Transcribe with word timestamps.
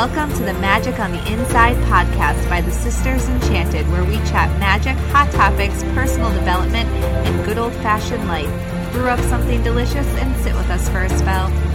Welcome 0.00 0.32
to 0.38 0.44
the 0.44 0.54
Magic 0.54 0.98
on 0.98 1.12
the 1.12 1.18
Inside 1.30 1.76
podcast 1.84 2.48
by 2.48 2.62
the 2.62 2.70
Sisters 2.70 3.28
Enchanted, 3.28 3.86
where 3.90 4.02
we 4.02 4.14
chat 4.30 4.48
magic, 4.58 4.96
hot 5.12 5.30
topics, 5.30 5.82
personal 5.92 6.32
development, 6.32 6.88
and 6.88 7.44
good 7.44 7.58
old 7.58 7.74
fashioned 7.74 8.26
life. 8.26 8.48
Brew 8.92 9.10
up 9.10 9.20
something 9.20 9.62
delicious 9.62 10.06
and 10.16 10.34
sit 10.42 10.54
with 10.54 10.70
us 10.70 10.88
for 10.88 11.02
a 11.02 11.18
spell. 11.18 11.69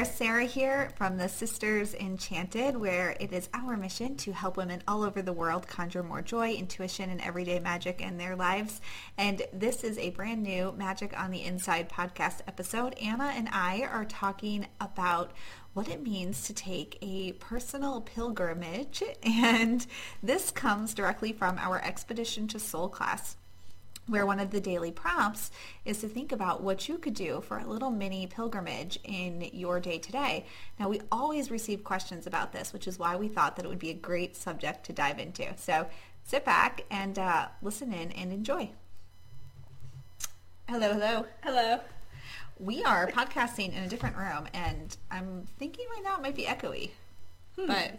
There, 0.00 0.10
Sarah 0.10 0.44
here 0.46 0.88
from 0.96 1.18
the 1.18 1.28
Sisters 1.28 1.92
Enchanted, 1.92 2.74
where 2.74 3.14
it 3.20 3.34
is 3.34 3.50
our 3.52 3.76
mission 3.76 4.16
to 4.16 4.32
help 4.32 4.56
women 4.56 4.82
all 4.88 5.02
over 5.02 5.20
the 5.20 5.34
world 5.34 5.68
conjure 5.68 6.02
more 6.02 6.22
joy, 6.22 6.52
intuition, 6.54 7.10
and 7.10 7.20
everyday 7.20 7.58
magic 7.58 8.00
in 8.00 8.16
their 8.16 8.34
lives. 8.34 8.80
And 9.18 9.42
this 9.52 9.84
is 9.84 9.98
a 9.98 10.08
brand 10.08 10.42
new 10.42 10.72
Magic 10.72 11.12
on 11.20 11.30
the 11.30 11.42
Inside 11.42 11.90
podcast 11.90 12.40
episode. 12.48 12.94
Anna 12.94 13.30
and 13.36 13.50
I 13.52 13.82
are 13.82 14.06
talking 14.06 14.68
about 14.80 15.32
what 15.74 15.86
it 15.86 16.02
means 16.02 16.44
to 16.44 16.54
take 16.54 16.96
a 17.02 17.32
personal 17.32 18.00
pilgrimage, 18.00 19.02
and 19.22 19.86
this 20.22 20.50
comes 20.50 20.94
directly 20.94 21.34
from 21.34 21.58
our 21.58 21.78
Expedition 21.84 22.48
to 22.48 22.58
Soul 22.58 22.88
class 22.88 23.36
where 24.10 24.26
one 24.26 24.40
of 24.40 24.50
the 24.50 24.60
daily 24.60 24.90
prompts 24.90 25.50
is 25.84 25.98
to 25.98 26.08
think 26.08 26.32
about 26.32 26.62
what 26.62 26.88
you 26.88 26.98
could 26.98 27.14
do 27.14 27.40
for 27.40 27.58
a 27.58 27.66
little 27.66 27.90
mini 27.90 28.26
pilgrimage 28.26 28.98
in 29.04 29.48
your 29.52 29.78
day 29.78 29.98
to 29.98 30.12
day. 30.12 30.44
Now, 30.78 30.88
we 30.88 31.00
always 31.12 31.50
receive 31.50 31.84
questions 31.84 32.26
about 32.26 32.52
this, 32.52 32.72
which 32.72 32.88
is 32.88 32.98
why 32.98 33.16
we 33.16 33.28
thought 33.28 33.56
that 33.56 33.64
it 33.64 33.68
would 33.68 33.78
be 33.78 33.90
a 33.90 33.94
great 33.94 34.36
subject 34.36 34.84
to 34.86 34.92
dive 34.92 35.18
into. 35.18 35.46
So 35.56 35.86
sit 36.24 36.44
back 36.44 36.84
and 36.90 37.18
uh, 37.18 37.48
listen 37.62 37.92
in 37.92 38.10
and 38.12 38.32
enjoy. 38.32 38.70
Hello, 40.68 40.92
hello. 40.92 41.26
Hello. 41.42 41.80
We 42.58 42.82
are 42.82 43.06
podcasting 43.06 43.74
in 43.74 43.84
a 43.84 43.88
different 43.88 44.16
room, 44.16 44.46
and 44.52 44.96
I'm 45.10 45.46
thinking 45.58 45.86
right 45.94 46.04
now 46.04 46.16
it 46.16 46.22
might 46.22 46.36
be 46.36 46.44
echoey, 46.44 46.90
but 47.56 47.98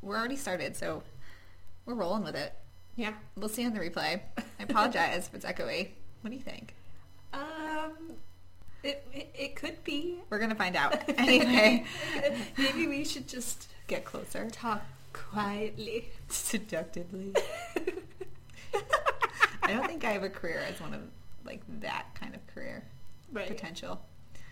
we're 0.00 0.16
already 0.16 0.36
started, 0.36 0.74
so 0.74 1.02
we're 1.84 1.94
rolling 1.94 2.24
with 2.24 2.34
it. 2.34 2.54
Yeah. 2.96 3.12
We'll 3.36 3.48
see 3.48 3.64
on 3.66 3.72
the 3.74 3.80
replay. 3.80 4.20
I 4.38 4.62
apologize 4.62 5.26
if 5.28 5.34
it's 5.34 5.44
echoey. 5.44 5.88
What 6.22 6.30
do 6.30 6.36
you 6.36 6.42
think? 6.42 6.74
Um, 7.32 7.92
it, 8.82 9.06
it, 9.12 9.34
it 9.38 9.56
could 9.56 9.82
be. 9.84 10.18
We're 10.28 10.38
going 10.38 10.50
to 10.50 10.56
find 10.56 10.76
out. 10.76 11.02
Anyway, 11.18 11.84
Maybe 12.58 12.86
we 12.86 13.04
should 13.04 13.26
just 13.28 13.68
get 13.86 14.04
closer. 14.04 14.48
talk 14.50 14.82
quietly. 15.12 16.08
Seductively. 16.28 17.34
I 19.62 19.72
don't 19.74 19.86
think 19.86 20.04
I 20.04 20.12
have 20.12 20.22
a 20.24 20.28
career 20.30 20.62
as 20.68 20.80
one 20.80 20.94
of 20.94 21.00
like 21.44 21.60
that 21.80 22.06
kind 22.14 22.34
of 22.34 22.46
career 22.54 22.82
Right. 23.32 23.46
potential. 23.46 24.00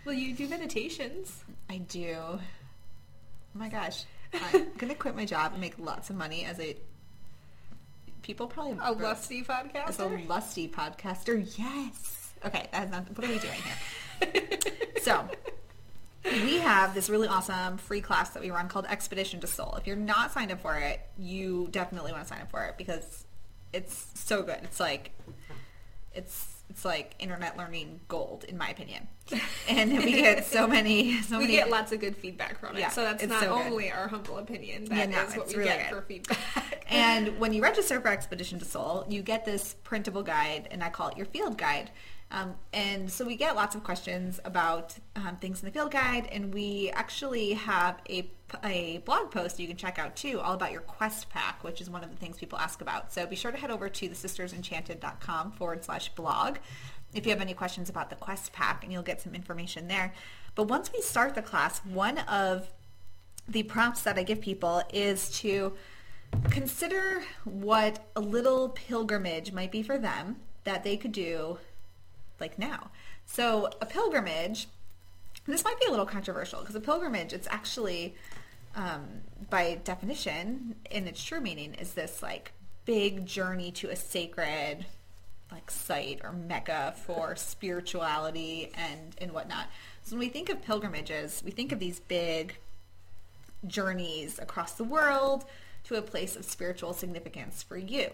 Well, 0.05 0.15
you 0.15 0.33
do 0.35 0.49
meditations. 0.49 1.43
I 1.69 1.79
do. 1.79 2.15
Oh 2.21 2.41
my 3.55 3.69
gosh. 3.69 4.05
I'm 4.33 4.67
going 4.79 4.89
to 4.89 4.95
quit 4.95 5.17
my 5.17 5.25
job 5.25 5.53
and 5.53 5.61
make 5.61 5.79
lots 5.79 6.11
of 6.11 6.17
money 6.17 6.45
as 6.45 6.61
a 6.61 6.77
people 8.23 8.47
probably 8.47 8.79
A 8.83 8.93
lusty 8.93 9.45
as 9.87 9.99
a 9.99 10.07
lusty 10.07 10.69
podcaster. 10.69 11.59
Yes. 11.59 12.33
Okay, 12.45 12.69
that's 12.73 12.91
not. 12.91 13.07
What 13.17 13.27
are 13.27 13.31
we 13.31 13.39
doing 13.39 13.61
here? 13.63 14.59
so, 15.03 15.29
we 16.25 16.59
have 16.59 16.95
this 16.95 17.09
really 17.11 17.29
awesome 17.29 17.79
free 17.79 18.01
class 18.01 18.31
that 18.31 18.43
we 18.43 18.51
run 18.51 18.69
called 18.69 18.87
Expedition 18.87 19.41
to 19.41 19.47
Soul. 19.47 19.75
If 19.79 19.87
you're 19.87 19.97
not 19.97 20.33
signed 20.33 20.53
up 20.53 20.61
for 20.61 20.77
it, 20.77 21.01
you 21.19 21.69
definitely 21.71 22.13
want 22.13 22.25
to 22.25 22.29
sign 22.29 22.43
up 22.43 22.51
for 22.51 22.65
it 22.67 22.77
because 22.77 23.25
it's 23.73 24.07
so 24.15 24.43
good. 24.43 24.59
It's 24.63 24.81
like 24.81 25.13
it's 26.15 26.47
it's 26.71 26.85
like 26.85 27.15
internet 27.19 27.57
learning 27.57 28.01
gold 28.09 28.45
in 28.45 28.59
my 28.59 28.69
opinion. 28.69 29.09
And 29.69 29.97
we 29.99 30.13
get 30.13 30.45
so 30.47 30.67
many 30.67 31.21
so 31.23 31.39
we 31.39 31.45
many 31.45 31.57
get 31.57 31.71
lots 31.71 31.93
of 31.93 32.01
good 32.01 32.17
feedback 32.17 32.59
from 32.59 32.77
it. 32.77 32.81
Yeah, 32.81 32.91
so 32.91 33.03
that's 33.03 33.25
not 33.27 33.41
so 33.43 33.57
good. 33.57 33.67
only 33.67 33.91
our 33.91 34.09
humble 34.09 34.39
opinion. 34.39 34.87
Yeah, 34.87 35.07
That 35.07 35.29
is 35.29 35.35
no, 35.35 35.41
what 35.41 35.49
we 35.49 35.55
really 35.55 35.69
get 35.69 35.91
good. 35.91 35.97
for 35.97 36.03
feedback. 36.03 36.39
And 36.89 37.39
when 37.39 37.53
you 37.53 37.63
register 37.63 38.01
for 38.01 38.09
Expedition 38.09 38.59
to 38.61 38.65
Soul, 38.65 39.05
you 39.09 39.23
get 39.23 39.45
this 39.45 39.77
printable 39.85 40.23
guide, 40.23 40.69
and 40.71 40.83
I 40.83 40.89
call 40.89 41.09
it 41.09 41.17
your 41.17 41.27
field 41.27 41.59
guide. 41.59 41.91
Um, 42.31 42.55
and 42.73 43.11
so 43.11 43.25
we 43.25 43.37
get 43.37 43.57
lots 43.57 43.75
of 43.75 43.83
questions 43.83 44.39
about 44.45 44.95
um, 45.17 45.37
things 45.37 45.63
in 45.63 45.67
the 45.67 45.73
field 45.73 45.91
guide, 45.91 46.29
and 46.31 46.53
we 46.53 46.91
actually 46.95 47.55
have 47.55 48.01
a, 48.09 48.31
a 48.65 48.99
blog 48.99 49.31
post 49.31 49.59
you 49.59 49.67
can 49.67 49.77
check 49.77 49.99
out 49.99 50.17
too, 50.17 50.41
all 50.41 50.55
about 50.55 50.73
your 50.73 50.83
quest 50.83 51.31
pack, 51.31 51.65
which 51.65 51.81
is 51.81 51.89
one 51.89 52.05
of 52.05 52.11
the 52.11 52.17
things 52.17 52.37
people 52.37 52.59
ask 52.59 52.81
about. 52.81 53.13
So 53.13 53.27
be 53.27 53.37
sure 53.37 53.51
to 53.51 53.57
head 53.57 53.71
over 53.71 53.89
to 53.89 54.09
thesistersenchanted.com 54.09 55.53
forward 55.53 55.85
slash 55.85 56.11
blog 56.11 56.57
if 57.15 57.25
you 57.25 57.33
have 57.33 57.41
any 57.41 57.55
questions 57.55 57.89
about 57.89 58.11
the 58.11 58.17
quest 58.17 58.53
pack, 58.53 58.85
and 58.85 58.93
you'll 58.93 59.03
get 59.03 59.21
some 59.21 59.35
information 59.35 59.89
there. 59.89 60.13
But 60.55 60.65
once 60.69 60.91
we 60.93 61.01
start 61.01 61.35
the 61.35 61.43
class, 61.43 61.79
one 61.81 62.19
of 62.19 62.71
the 63.49 63.63
prompts 63.63 64.03
that 64.03 64.19
I 64.19 64.23
give 64.23 64.43
people 64.43 64.83
is 64.93 65.31
to 65.41 65.73
consider 66.51 67.23
what 67.45 68.07
a 68.17 68.21
little 68.21 68.71
pilgrimage 68.71 69.53
might 69.53 69.71
be 69.71 69.83
for 69.83 69.99
them 69.99 70.37
that 70.65 70.85
they 70.85 70.97
could 70.97 71.13
do 71.13 71.59
like 72.41 72.59
now. 72.59 72.91
So 73.27 73.71
a 73.81 73.87
pilgrimage, 73.87 74.69
this 75.47 75.65
might 75.65 75.79
be 75.81 75.87
a 75.87 75.91
little 75.91 76.07
controversial 76.07 76.61
because 76.61 76.75
a 76.75 76.81
pilgrimage, 76.81 77.33
it's 77.33 77.49
actually, 77.51 78.15
um, 78.75 79.07
by 79.51 79.81
definition, 79.85 80.77
in 80.91 81.07
its 81.07 81.23
true 81.23 81.41
meaning, 81.41 81.75
is 81.75 81.95
this 81.95 82.23
like 82.23 82.53
big 82.85 83.27
journey 83.27 83.71
to 83.73 83.91
a 83.91 83.97
sacred 83.97 84.87
like 85.53 85.71
site 85.71 86.21
or 86.23 86.33
mecca 86.33 86.95
for 87.07 87.35
spirituality 87.37 88.71
and 88.75 89.15
and 89.19 89.33
whatnot. 89.33 89.67
So 90.03 90.17
when 90.17 90.21
we 90.21 90.29
think 90.29 90.49
of 90.49 90.63
pilgrimages, 90.63 91.43
we 91.45 91.51
think 91.51 91.73
of 91.73 91.79
these 91.79 92.01
big 92.01 92.57
journeys 93.67 94.39
across 94.39 94.73
the 94.73 94.85
world 94.85 95.45
to 95.89 95.97
a 95.97 96.03
place 96.03 96.37
of 96.37 96.45
spiritual 96.45 96.93
significance 96.93 97.63
for 97.63 97.77
you. 97.77 98.11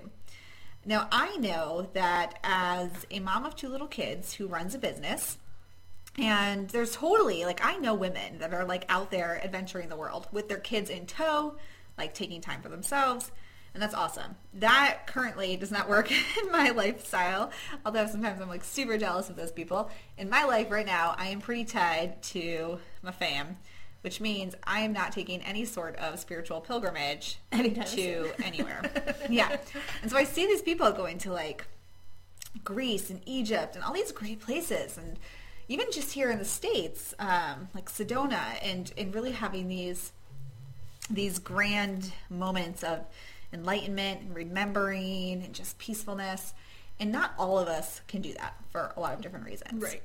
Now, 0.87 1.09
I 1.11 1.37
know 1.37 1.89
that 1.95 2.39
as 2.45 3.07
a 3.11 3.21
mom 3.21 3.45
of 3.45 3.57
two 3.57 3.69
little 3.69 3.87
kids 3.87 4.35
who 4.35 4.47
runs 4.47 4.75
a 4.75 4.79
business, 4.79 5.39
and 6.17 6.69
there's 6.71 6.95
totally, 6.95 7.45
like, 7.45 7.65
I 7.65 7.77
know 7.79 7.95
women 7.95 8.39
that 8.39 8.55
are, 8.55 8.65
like, 8.65 8.85
out 8.89 9.11
there 9.11 9.41
adventuring 9.43 9.89
the 9.89 9.97
world 9.97 10.29
with 10.31 10.49
their 10.49 10.59
kids 10.59 10.91
in 10.91 11.07
tow, 11.07 11.57
like, 11.99 12.15
taking 12.15 12.41
time 12.41 12.63
for 12.63 12.69
themselves. 12.69 13.33
And 13.73 13.83
that's 13.83 13.95
awesome. 13.95 14.37
That 14.53 15.09
currently 15.09 15.57
does 15.57 15.73
not 15.73 15.89
work 15.89 16.13
in 16.43 16.53
my 16.53 16.71
lifestyle, 16.71 17.51
although 17.85 18.07
sometimes 18.07 18.41
I'm, 18.41 18.49
like, 18.49 18.63
super 18.63 18.97
jealous 18.99 19.31
of 19.31 19.37
those 19.37 19.51
people. 19.51 19.91
In 20.17 20.31
my 20.31 20.45
life 20.45 20.71
right 20.71 20.87
now, 20.87 21.15
I 21.19 21.29
am 21.29 21.41
pretty 21.41 21.65
tied 21.65 22.23
to 22.25 22.79
my 23.03 23.11
fam, 23.11 23.57
which 24.05 24.21
means 24.21 24.55
I 24.65 24.81
am 24.81 24.93
not 24.93 25.13
taking 25.13 25.41
any 25.41 25.65
sort 25.65 25.97
of 25.97 26.19
spiritual 26.19 26.61
pilgrimage 26.61 27.39
Anytime 27.53 27.87
to 27.87 28.31
anywhere. 28.45 28.83
yeah. 29.31 29.57
And 30.03 30.11
so 30.11 30.19
I 30.19 30.25
see 30.25 30.47
these 30.47 30.61
people 30.61 30.93
going 30.93 31.17
to, 31.19 31.33
like, 31.33 31.65
Greece 32.63 33.09
and 33.09 33.23
Egypt 33.25 33.75
and 33.75 33.83
all 33.85 33.95
these 33.95 34.13
great 34.13 34.41
places 34.41 34.99
and 34.99 35.19
even 35.69 35.87
just 35.91 36.13
here 36.13 36.31
in 36.31 36.39
the 36.39 36.45
States, 36.45 37.15
um, 37.19 37.69
like 37.75 37.87
Sedona 37.87 38.59
and, 38.63 38.93
and 38.99 39.15
really 39.15 39.33
having 39.33 39.69
these 39.69 40.13
these 41.11 41.39
grand 41.39 42.13
moments 42.31 42.83
of 42.83 43.01
enlightenment 43.53 44.21
and 44.21 44.35
remembering 44.35 45.43
and 45.43 45.55
just 45.55 45.79
peacefulness. 45.79 46.55
And 47.01 47.11
not 47.11 47.33
all 47.39 47.59
of 47.59 47.69
us 47.69 48.01
can 48.09 48.21
do 48.23 48.33
that 48.35 48.55
for 48.71 48.93
a 48.97 49.01
lot 49.01 49.15
of 49.15 49.21
different 49.21 49.47
reasons. 49.47 49.83
right. 49.83 50.03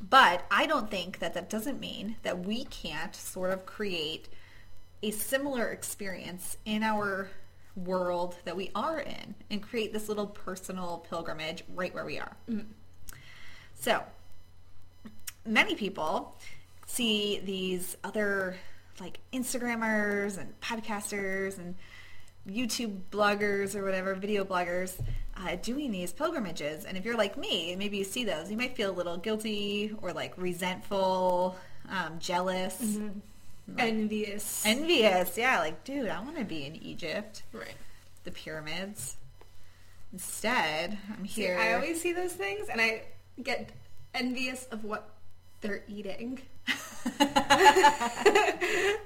But 0.00 0.44
I 0.50 0.66
don't 0.66 0.90
think 0.90 1.20
that 1.20 1.34
that 1.34 1.48
doesn't 1.48 1.80
mean 1.80 2.16
that 2.22 2.44
we 2.44 2.64
can't 2.64 3.14
sort 3.14 3.50
of 3.50 3.64
create 3.64 4.28
a 5.02 5.10
similar 5.10 5.68
experience 5.68 6.56
in 6.64 6.82
our 6.82 7.30
world 7.74 8.36
that 8.44 8.56
we 8.56 8.70
are 8.74 8.98
in 9.00 9.34
and 9.50 9.62
create 9.62 9.92
this 9.92 10.08
little 10.08 10.26
personal 10.26 11.04
pilgrimage 11.08 11.62
right 11.74 11.94
where 11.94 12.04
we 12.04 12.18
are. 12.18 12.36
Mm. 12.50 12.66
So, 13.74 14.02
many 15.44 15.74
people 15.74 16.36
see 16.86 17.40
these 17.44 17.96
other 18.04 18.56
like 19.00 19.18
Instagrammers 19.32 20.38
and 20.38 20.58
podcasters 20.60 21.58
and 21.58 21.74
YouTube 22.48 23.00
bloggers 23.10 23.74
or 23.74 23.84
whatever, 23.84 24.14
video 24.14 24.44
bloggers, 24.44 24.98
uh, 25.36 25.56
doing 25.56 25.90
these 25.90 26.12
pilgrimages. 26.12 26.84
And 26.84 26.96
if 26.96 27.04
you're 27.04 27.16
like 27.16 27.36
me, 27.36 27.74
maybe 27.76 27.98
you 27.98 28.04
see 28.04 28.24
those, 28.24 28.50
you 28.50 28.56
might 28.56 28.76
feel 28.76 28.90
a 28.90 28.96
little 28.96 29.16
guilty 29.16 29.94
or 30.02 30.12
like 30.12 30.34
resentful, 30.36 31.56
um, 31.90 32.18
jealous, 32.18 32.98
Envious. 33.78 34.64
envious. 34.64 35.36
Yeah, 35.36 35.58
like, 35.58 35.82
dude, 35.84 36.08
I 36.08 36.20
want 36.20 36.38
to 36.38 36.44
be 36.44 36.64
in 36.66 36.76
Egypt, 36.76 37.42
right. 37.52 37.74
the 38.24 38.30
pyramids. 38.30 39.16
Instead, 40.12 40.98
I'm 41.10 41.26
See, 41.26 41.42
here. 41.42 41.58
I 41.58 41.74
always 41.74 42.00
see 42.00 42.12
those 42.12 42.32
things 42.32 42.68
and 42.68 42.80
I 42.80 43.02
get 43.42 43.70
envious 44.14 44.66
of 44.66 44.84
what 44.84 45.10
they're 45.60 45.82
eating. 45.88 46.40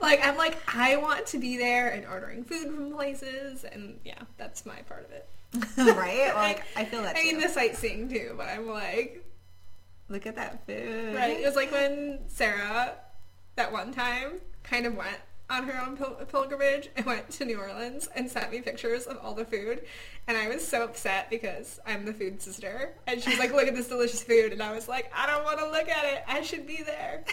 like 0.00 0.24
I'm 0.24 0.36
like 0.36 0.58
I 0.74 0.96
want 0.96 1.26
to 1.26 1.38
be 1.38 1.56
there 1.58 1.90
and 1.90 2.06
ordering 2.06 2.44
food 2.44 2.74
from 2.74 2.92
places 2.92 3.64
and 3.64 3.98
yeah, 4.04 4.22
that's 4.38 4.64
my 4.64 4.80
part 4.82 5.04
of 5.04 5.12
it. 5.12 5.28
right? 5.76 6.32
Like, 6.34 6.62
I 6.76 6.84
feel 6.84 7.02
that 7.02 7.16
I 7.16 7.22
mean 7.22 7.40
the 7.40 7.48
sightseeing 7.48 8.08
too, 8.08 8.34
but 8.36 8.48
I'm 8.48 8.68
like 8.68 9.24
Look 10.10 10.26
at 10.26 10.34
that 10.34 10.66
food. 10.66 11.14
Right. 11.14 11.38
It 11.38 11.46
was 11.46 11.54
like 11.54 11.70
when 11.70 12.18
Sarah, 12.26 12.94
that 13.54 13.72
one 13.72 13.92
time, 13.92 14.40
kind 14.64 14.84
of 14.84 14.96
went 14.96 15.18
on 15.48 15.64
her 15.64 15.80
own 15.80 15.96
pil- 15.96 16.18
pilgrimage 16.28 16.88
and 16.96 17.06
went 17.06 17.30
to 17.30 17.44
New 17.44 17.58
Orleans 17.58 18.08
and 18.16 18.28
sent 18.28 18.50
me 18.50 18.60
pictures 18.60 19.06
of 19.06 19.18
all 19.22 19.34
the 19.34 19.44
food. 19.44 19.82
And 20.26 20.36
I 20.36 20.48
was 20.48 20.66
so 20.66 20.82
upset 20.82 21.30
because 21.30 21.78
I'm 21.86 22.04
the 22.04 22.12
food 22.12 22.42
sister. 22.42 22.94
And 23.06 23.22
she's 23.22 23.38
like, 23.38 23.52
look 23.52 23.68
at 23.68 23.74
this 23.76 23.88
delicious 23.88 24.22
food. 24.22 24.52
And 24.52 24.62
I 24.62 24.74
was 24.74 24.88
like, 24.88 25.12
I 25.14 25.28
don't 25.28 25.44
want 25.44 25.60
to 25.60 25.70
look 25.70 25.88
at 25.88 26.04
it. 26.04 26.24
I 26.26 26.42
should 26.42 26.66
be 26.66 26.82
there. 26.82 27.24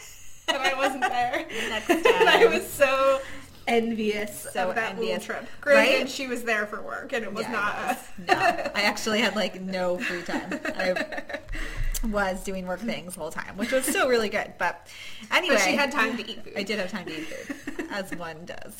And 0.47 0.57
I 0.57 0.73
wasn't 0.75 1.01
there. 1.01 1.45
Next 1.69 1.89
and 1.89 2.29
I 2.29 2.45
was 2.45 2.69
so 2.69 3.19
envious 3.67 4.47
So 4.53 4.69
of 4.69 4.75
that 4.75 4.91
envious. 4.91 5.25
trip. 5.25 5.47
Granted, 5.61 5.97
Right? 5.99 6.09
she 6.09 6.27
was 6.27 6.43
there 6.43 6.65
for 6.65 6.81
work 6.81 7.13
and 7.13 7.23
it 7.23 7.33
was 7.33 7.43
Yeah, 7.43 7.51
not 7.51 7.75
us. 7.75 8.07
No, 8.27 8.33
I 8.33 8.81
actually 8.81 9.19
had 9.21 9.35
like 9.35 9.61
no 9.61 9.97
free 9.97 10.21
time. 10.23 10.59
I 10.75 11.39
was 12.07 12.43
doing 12.43 12.67
work 12.67 12.79
things 12.79 13.15
the 13.15 13.19
whole 13.19 13.31
time, 13.31 13.57
which 13.57 13.71
was 13.71 13.83
still 13.85 14.07
really 14.07 14.29
good. 14.29 14.53
But 14.57 14.87
anyway, 15.31 15.55
But 15.55 15.63
she 15.63 15.75
had 15.75 15.91
time 15.91 16.15
to 16.17 16.29
eat 16.29 16.43
food. 16.43 16.53
I 16.55 16.63
did 16.63 16.77
have 16.79 16.91
time 16.91 17.05
to 17.07 17.11
eat 17.11 17.25
food, 17.25 17.87
as 17.91 18.11
one 18.15 18.45
does. 18.45 18.75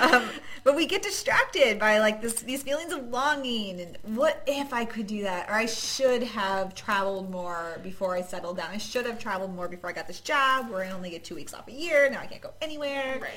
Um, 0.00 0.24
but 0.64 0.74
we 0.74 0.86
get 0.86 1.02
distracted 1.02 1.78
by 1.78 1.98
like 2.00 2.20
this, 2.20 2.34
these 2.42 2.62
feelings 2.64 2.92
of 2.92 3.08
longing 3.08 3.80
and 3.80 4.16
what 4.16 4.42
if 4.46 4.72
I 4.72 4.84
could 4.84 5.06
do 5.06 5.22
that, 5.22 5.48
or 5.48 5.54
I 5.54 5.66
should 5.66 6.22
have 6.24 6.74
traveled 6.74 7.30
more 7.30 7.78
before 7.84 8.14
I 8.16 8.22
settled 8.22 8.56
down. 8.56 8.70
I 8.72 8.78
should 8.78 9.06
have 9.06 9.18
traveled 9.20 9.54
more 9.54 9.68
before 9.68 9.90
I 9.90 9.92
got 9.92 10.08
this 10.08 10.20
job, 10.20 10.68
where 10.70 10.84
I 10.84 10.90
only 10.90 11.10
get 11.10 11.22
two 11.24 11.36
weeks 11.36 11.54
off 11.54 11.68
a 11.68 11.72
year. 11.72 12.10
Now 12.10 12.20
I 12.20 12.26
can't 12.26 12.42
go 12.42 12.52
anywhere. 12.60 13.18
Right. 13.20 13.30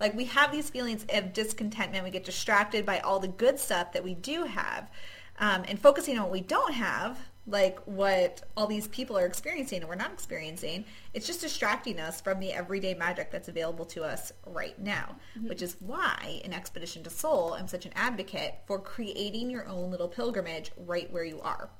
Like 0.00 0.14
we 0.14 0.24
have 0.26 0.52
these 0.52 0.70
feelings 0.70 1.04
of 1.12 1.32
discontentment. 1.32 2.04
We 2.04 2.10
get 2.10 2.24
distracted 2.24 2.86
by 2.86 3.00
all 3.00 3.18
the 3.18 3.28
good 3.28 3.58
stuff 3.58 3.92
that 3.92 4.04
we 4.04 4.14
do 4.14 4.44
have, 4.44 4.90
um, 5.38 5.64
and 5.68 5.78
focusing 5.78 6.18
on 6.18 6.24
what 6.24 6.32
we 6.32 6.40
don't 6.40 6.74
have, 6.74 7.18
like 7.46 7.78
what 7.86 8.42
all 8.56 8.66
these 8.66 8.88
people 8.88 9.16
are 9.16 9.24
experiencing 9.24 9.80
and 9.80 9.88
we're 9.88 9.94
not 9.94 10.12
experiencing. 10.12 10.84
It's 11.14 11.26
just 11.26 11.40
distracting 11.40 11.98
us 11.98 12.20
from 12.20 12.40
the 12.40 12.52
everyday 12.52 12.94
magic 12.94 13.30
that's 13.30 13.48
available 13.48 13.86
to 13.86 14.04
us 14.04 14.32
right 14.46 14.78
now. 14.78 15.16
Which 15.48 15.62
is 15.62 15.76
why 15.80 16.40
in 16.44 16.52
Expedition 16.52 17.02
to 17.04 17.10
Soul, 17.10 17.54
I'm 17.54 17.68
such 17.68 17.86
an 17.86 17.92
advocate 17.96 18.56
for 18.66 18.78
creating 18.78 19.50
your 19.50 19.66
own 19.66 19.90
little 19.90 20.08
pilgrimage 20.08 20.72
right 20.76 21.10
where 21.10 21.24
you 21.24 21.40
are 21.40 21.70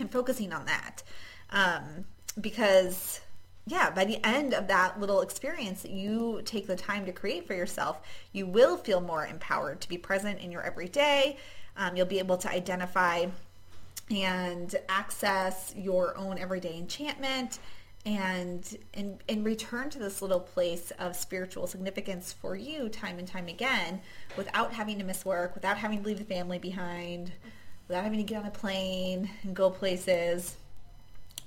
and 0.00 0.10
focusing 0.10 0.52
on 0.52 0.64
that 0.64 1.02
um, 1.50 2.04
because 2.40 3.20
yeah 3.66 3.90
by 3.90 4.04
the 4.04 4.24
end 4.26 4.54
of 4.54 4.68
that 4.68 4.98
little 4.98 5.20
experience 5.20 5.82
that 5.82 5.92
you 5.92 6.40
take 6.44 6.66
the 6.66 6.76
time 6.76 7.06
to 7.06 7.12
create 7.12 7.46
for 7.46 7.54
yourself. 7.54 8.00
You 8.32 8.46
will 8.46 8.76
feel 8.76 9.00
more 9.00 9.26
empowered 9.26 9.80
to 9.80 9.88
be 9.88 9.98
present 9.98 10.40
in 10.40 10.50
your 10.50 10.62
everyday 10.62 11.36
um, 11.76 11.96
you'll 11.96 12.06
be 12.06 12.18
able 12.18 12.36
to 12.36 12.50
identify 12.50 13.26
and 14.10 14.74
access 14.88 15.72
your 15.76 16.16
own 16.16 16.38
everyday 16.38 16.76
enchantment 16.76 17.58
and, 18.06 18.78
and 18.94 19.18
and 19.28 19.44
return 19.44 19.90
to 19.90 19.98
this 19.98 20.22
little 20.22 20.40
place 20.40 20.90
of 20.98 21.14
spiritual 21.14 21.66
significance 21.66 22.32
for 22.32 22.56
you 22.56 22.88
time 22.88 23.18
and 23.18 23.28
time 23.28 23.46
again 23.46 24.00
without 24.36 24.72
having 24.72 24.98
to 24.98 25.04
miss 25.04 25.24
work 25.24 25.54
without 25.54 25.76
having 25.76 26.00
to 26.00 26.06
leave 26.06 26.18
the 26.18 26.24
family 26.24 26.58
behind 26.58 27.30
without 27.88 28.02
having 28.02 28.18
to 28.18 28.24
get 28.24 28.40
on 28.40 28.46
a 28.46 28.50
plane 28.50 29.28
and 29.42 29.54
go 29.54 29.68
places 29.68 30.56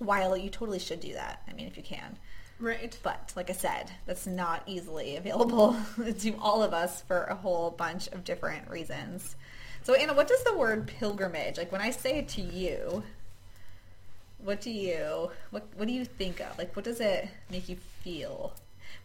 while 0.06 0.36
you 0.38 0.50
totally 0.50 0.80
should 0.80 1.00
do 1.00 1.14
that 1.14 1.42
i 1.50 1.54
mean 1.54 1.68
if 1.68 1.78
you 1.78 1.84
can 1.84 2.18
Right. 2.60 2.98
but 3.04 3.34
like 3.36 3.50
i 3.50 3.54
said 3.54 3.92
that's 4.06 4.26
not 4.28 4.64
easily 4.68 5.16
available 5.18 5.76
to 6.20 6.36
all 6.40 6.64
of 6.64 6.74
us 6.74 7.02
for 7.02 7.24
a 7.24 7.36
whole 7.36 7.72
bunch 7.72 8.08
of 8.10 8.24
different 8.24 8.70
reasons 8.70 9.36
so 9.84 9.94
anna 9.96 10.14
what 10.14 10.28
does 10.28 10.44
the 10.44 10.56
word 10.58 10.88
pilgrimage 10.88 11.58
like 11.58 11.72
when 11.72 11.82
i 11.82 11.90
say 11.90 12.20
it 12.20 12.28
to 12.30 12.42
you 12.42 13.04
what 14.44 14.62
do 14.62 14.72
you 14.72 15.30
what 15.52 15.64
what 15.76 15.88
do 15.88 15.94
you 15.94 16.06
think 16.06 16.40
of 16.42 16.58
like 16.58 16.76
what 16.76 16.86
does 16.86 17.00
it 17.00 17.28
make 17.50 17.68
you 17.70 17.78
feel 18.04 18.54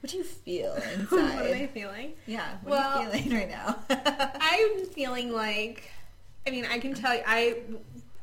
what 0.01 0.11
do 0.13 0.17
you 0.19 0.25
feel 0.25 0.75
inside? 0.95 1.09
what 1.11 1.47
am 1.47 1.55
I 1.63 1.67
feeling? 1.67 2.13
yeah 2.27 2.57
what 2.63 2.71
Well, 2.71 2.99
are 3.01 3.05
you 3.05 3.11
feeling 3.23 3.39
right 3.39 3.49
now 3.49 3.79
I'm 4.41 4.85
feeling 4.87 5.33
like, 5.33 5.91
I 6.47 6.51
mean, 6.51 6.67
I 6.67 6.79
can 6.79 6.95
tell 6.95 7.15
you, 7.15 7.23
I, 7.27 7.57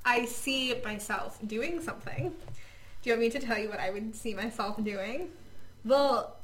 I 0.06 0.26
see 0.26 0.74
myself 0.84 1.38
doing 1.46 1.82
something. 1.82 2.34
Do 3.06 3.12
you 3.12 3.18
want 3.18 3.22
me 3.22 3.40
to 3.40 3.46
tell 3.46 3.60
you 3.60 3.70
what 3.70 3.80
I 3.80 3.92
would 3.92 4.16
see 4.16 4.34
myself 4.34 4.84
doing? 4.84 5.30
well 5.86 6.38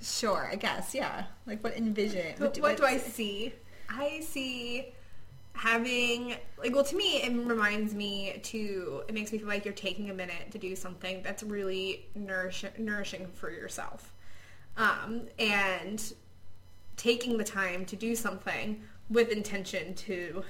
sure 0.00 0.48
i 0.50 0.56
guess 0.56 0.94
yeah 0.94 1.24
like 1.46 1.62
what 1.62 1.76
envision 1.76 2.34
What, 2.38 2.56
what 2.58 2.76
do 2.76 2.84
I 2.84 2.96
see? 2.96 3.52
I 3.90 4.20
see 4.20 4.94
having 5.52 6.36
like 6.56 6.74
well 6.74 6.84
to 6.84 6.96
me 6.96 7.22
it 7.22 7.32
reminds 7.46 7.94
me 7.94 8.40
to 8.44 9.02
it 9.06 9.12
makes 9.12 9.32
me 9.32 9.38
feel 9.38 9.48
like 9.48 9.64
you're 9.64 9.74
taking 9.74 10.08
a 10.08 10.14
minute 10.14 10.50
to 10.52 10.58
do 10.58 10.74
something 10.74 11.20
that's 11.22 11.42
really 11.42 12.06
nourish, 12.14 12.64
nourishing 12.78 13.26
for 13.34 13.50
yourself 13.50 14.14
um, 14.78 15.22
and 15.38 16.14
taking 16.96 17.36
the 17.36 17.44
time 17.44 17.84
to 17.84 17.96
do 17.96 18.14
something 18.14 18.80
with 19.10 19.28
intention 19.28 19.94
to 19.94 20.42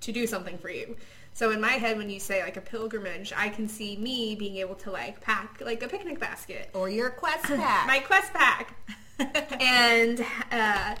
to 0.00 0.12
do 0.12 0.24
something 0.24 0.56
for 0.56 0.70
you 0.70 0.94
so 1.36 1.50
in 1.50 1.60
my 1.60 1.72
head 1.72 1.98
when 1.98 2.08
you 2.08 2.18
say 2.18 2.42
like 2.42 2.56
a 2.56 2.60
pilgrimage 2.62 3.30
i 3.36 3.48
can 3.50 3.68
see 3.68 3.94
me 3.98 4.34
being 4.34 4.56
able 4.56 4.74
to 4.74 4.90
like 4.90 5.20
pack 5.20 5.60
like 5.64 5.82
a 5.82 5.88
picnic 5.88 6.18
basket. 6.18 6.70
Or 6.72 6.88
your 6.88 7.10
quest 7.10 7.44
pack. 7.64 7.86
my 7.86 7.98
quest 8.00 8.32
pack. 8.32 8.74
And 9.60 10.24
uh, 10.50 10.94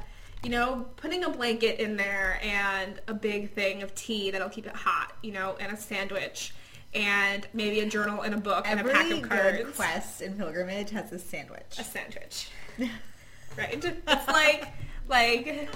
you 0.44 0.50
know 0.50 0.86
putting 0.96 1.24
a 1.24 1.30
blanket 1.30 1.80
in 1.80 1.96
there 1.96 2.38
and 2.42 3.00
a 3.08 3.14
big 3.14 3.52
thing 3.52 3.82
of 3.82 3.94
tea 3.94 4.30
that'll 4.30 4.48
keep 4.50 4.66
it 4.66 4.74
hot 4.76 5.12
you 5.22 5.32
know 5.32 5.56
and 5.60 5.72
a 5.72 5.76
sandwich 5.76 6.54
and 6.94 7.46
maybe 7.52 7.80
a 7.80 7.86
journal 7.86 8.22
and 8.22 8.32
a 8.34 8.38
book 8.38 8.64
and 8.68 8.80
a 8.80 8.84
pack 8.84 9.10
of 9.10 9.22
cards. 9.28 9.56
good 9.58 9.74
quest 9.74 10.20
and 10.22 10.38
pilgrimage 10.38 10.90
has 10.90 11.12
a 11.12 11.18
sandwich. 11.18 11.78
a 11.78 11.84
sandwich. 11.84 12.48
Right? 13.56 13.82
It's 13.82 14.28
like 14.28 14.68
like 15.08 15.70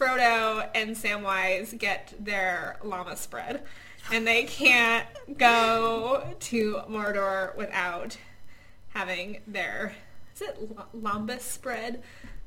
Frodo 0.00 0.66
and 0.74 0.96
Samwise 0.96 1.76
get 1.76 2.14
their 2.18 2.78
llama 2.82 3.16
spread 3.16 3.62
and 4.10 4.26
they 4.26 4.44
can't 4.44 5.06
go 5.36 6.24
to 6.40 6.80
Mordor 6.88 7.54
without 7.56 8.16
having 8.94 9.40
their 9.46 9.92
is 10.34 10.40
it 10.40 10.76
Lambus 10.96 11.40
spread? 11.40 12.02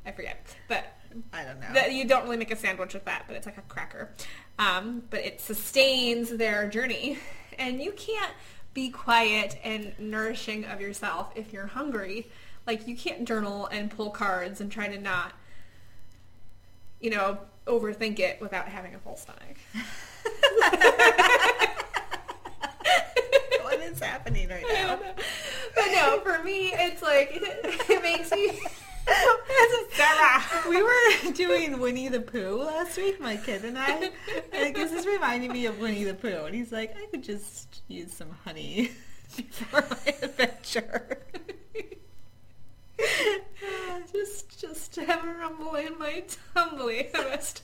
I 0.05 0.11
forget, 0.11 0.55
but 0.67 0.97
I 1.31 1.43
don't 1.43 1.59
know. 1.59 1.71
that 1.73 1.93
you 1.93 2.05
don't 2.05 2.23
really 2.23 2.37
make 2.37 2.51
a 2.51 2.55
sandwich 2.55 2.93
with 2.93 3.05
that, 3.05 3.25
but 3.27 3.35
it's 3.35 3.45
like 3.45 3.57
a 3.57 3.61
cracker. 3.61 4.09
Um, 4.57 5.03
but 5.09 5.21
it 5.21 5.39
sustains 5.39 6.29
their 6.31 6.67
journey, 6.67 7.19
and 7.59 7.81
you 7.81 7.91
can't 7.91 8.33
be 8.73 8.89
quiet 8.89 9.59
and 9.63 9.93
nourishing 9.99 10.65
of 10.65 10.81
yourself 10.81 11.31
if 11.35 11.53
you're 11.53 11.67
hungry. 11.67 12.29
Like 12.65 12.87
you 12.87 12.95
can't 12.95 13.27
journal 13.27 13.67
and 13.67 13.91
pull 13.91 14.09
cards 14.09 14.59
and 14.59 14.71
try 14.71 14.87
to 14.87 14.99
not, 14.99 15.33
you 17.03 17.09
know, 17.09 17.37
overthink 17.67 18.17
it 18.19 18.39
without 18.41 18.67
having 18.67 18.95
a 18.95 18.99
full 18.99 19.17
stomach. 19.17 19.57
what 23.61 23.79
is 23.81 23.99
happening 23.99 24.47
right 24.47 24.65
now? 24.71 24.97
But 25.75 25.85
no, 25.91 26.21
for 26.23 26.41
me, 26.43 26.71
it's 26.73 27.01
like 27.01 27.31
it, 27.33 28.01
makes 28.01 28.31
me. 28.31 28.57
We 30.69 30.81
were 30.81 31.31
doing 31.33 31.77
Winnie 31.79 32.07
the 32.07 32.21
Pooh 32.21 32.63
last 32.63 32.95
week, 32.95 33.19
my 33.19 33.35
kid 33.35 33.65
and 33.65 33.77
I. 33.77 34.11
And 34.53 34.73
this 34.73 34.93
is 34.93 35.05
reminding 35.05 35.51
me 35.51 35.65
of 35.65 35.79
Winnie 35.79 36.05
the 36.05 36.13
Pooh. 36.13 36.45
And 36.45 36.55
he's 36.55 36.71
like, 36.71 36.95
I 36.95 37.05
could 37.07 37.21
just 37.21 37.81
use 37.89 38.13
some 38.13 38.29
honey 38.45 38.91
before 39.35 39.85
my 39.89 40.13
adventure. 40.21 41.19
Just 44.13 44.59
just 44.61 44.95
have 44.95 45.23
a 45.25 45.33
rumble 45.33 45.75
in 45.75 45.97
my 45.99 46.23
tumbly. 46.55 47.09
I 47.15 47.29
must 47.29 47.63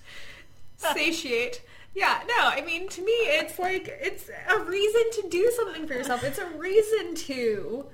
satiate. 0.75 1.61
Yeah, 1.95 2.19
no, 2.27 2.47
I 2.47 2.61
mean 2.61 2.87
to 2.89 3.01
me 3.01 3.11
it's 3.11 3.57
like 3.57 3.87
it's 4.01 4.29
a 4.49 4.59
reason 4.59 5.01
to 5.13 5.29
do 5.29 5.51
something 5.55 5.87
for 5.87 5.93
yourself. 5.93 6.23
It's 6.23 6.39
a 6.39 6.47
reason 6.47 7.15
to 7.15 7.85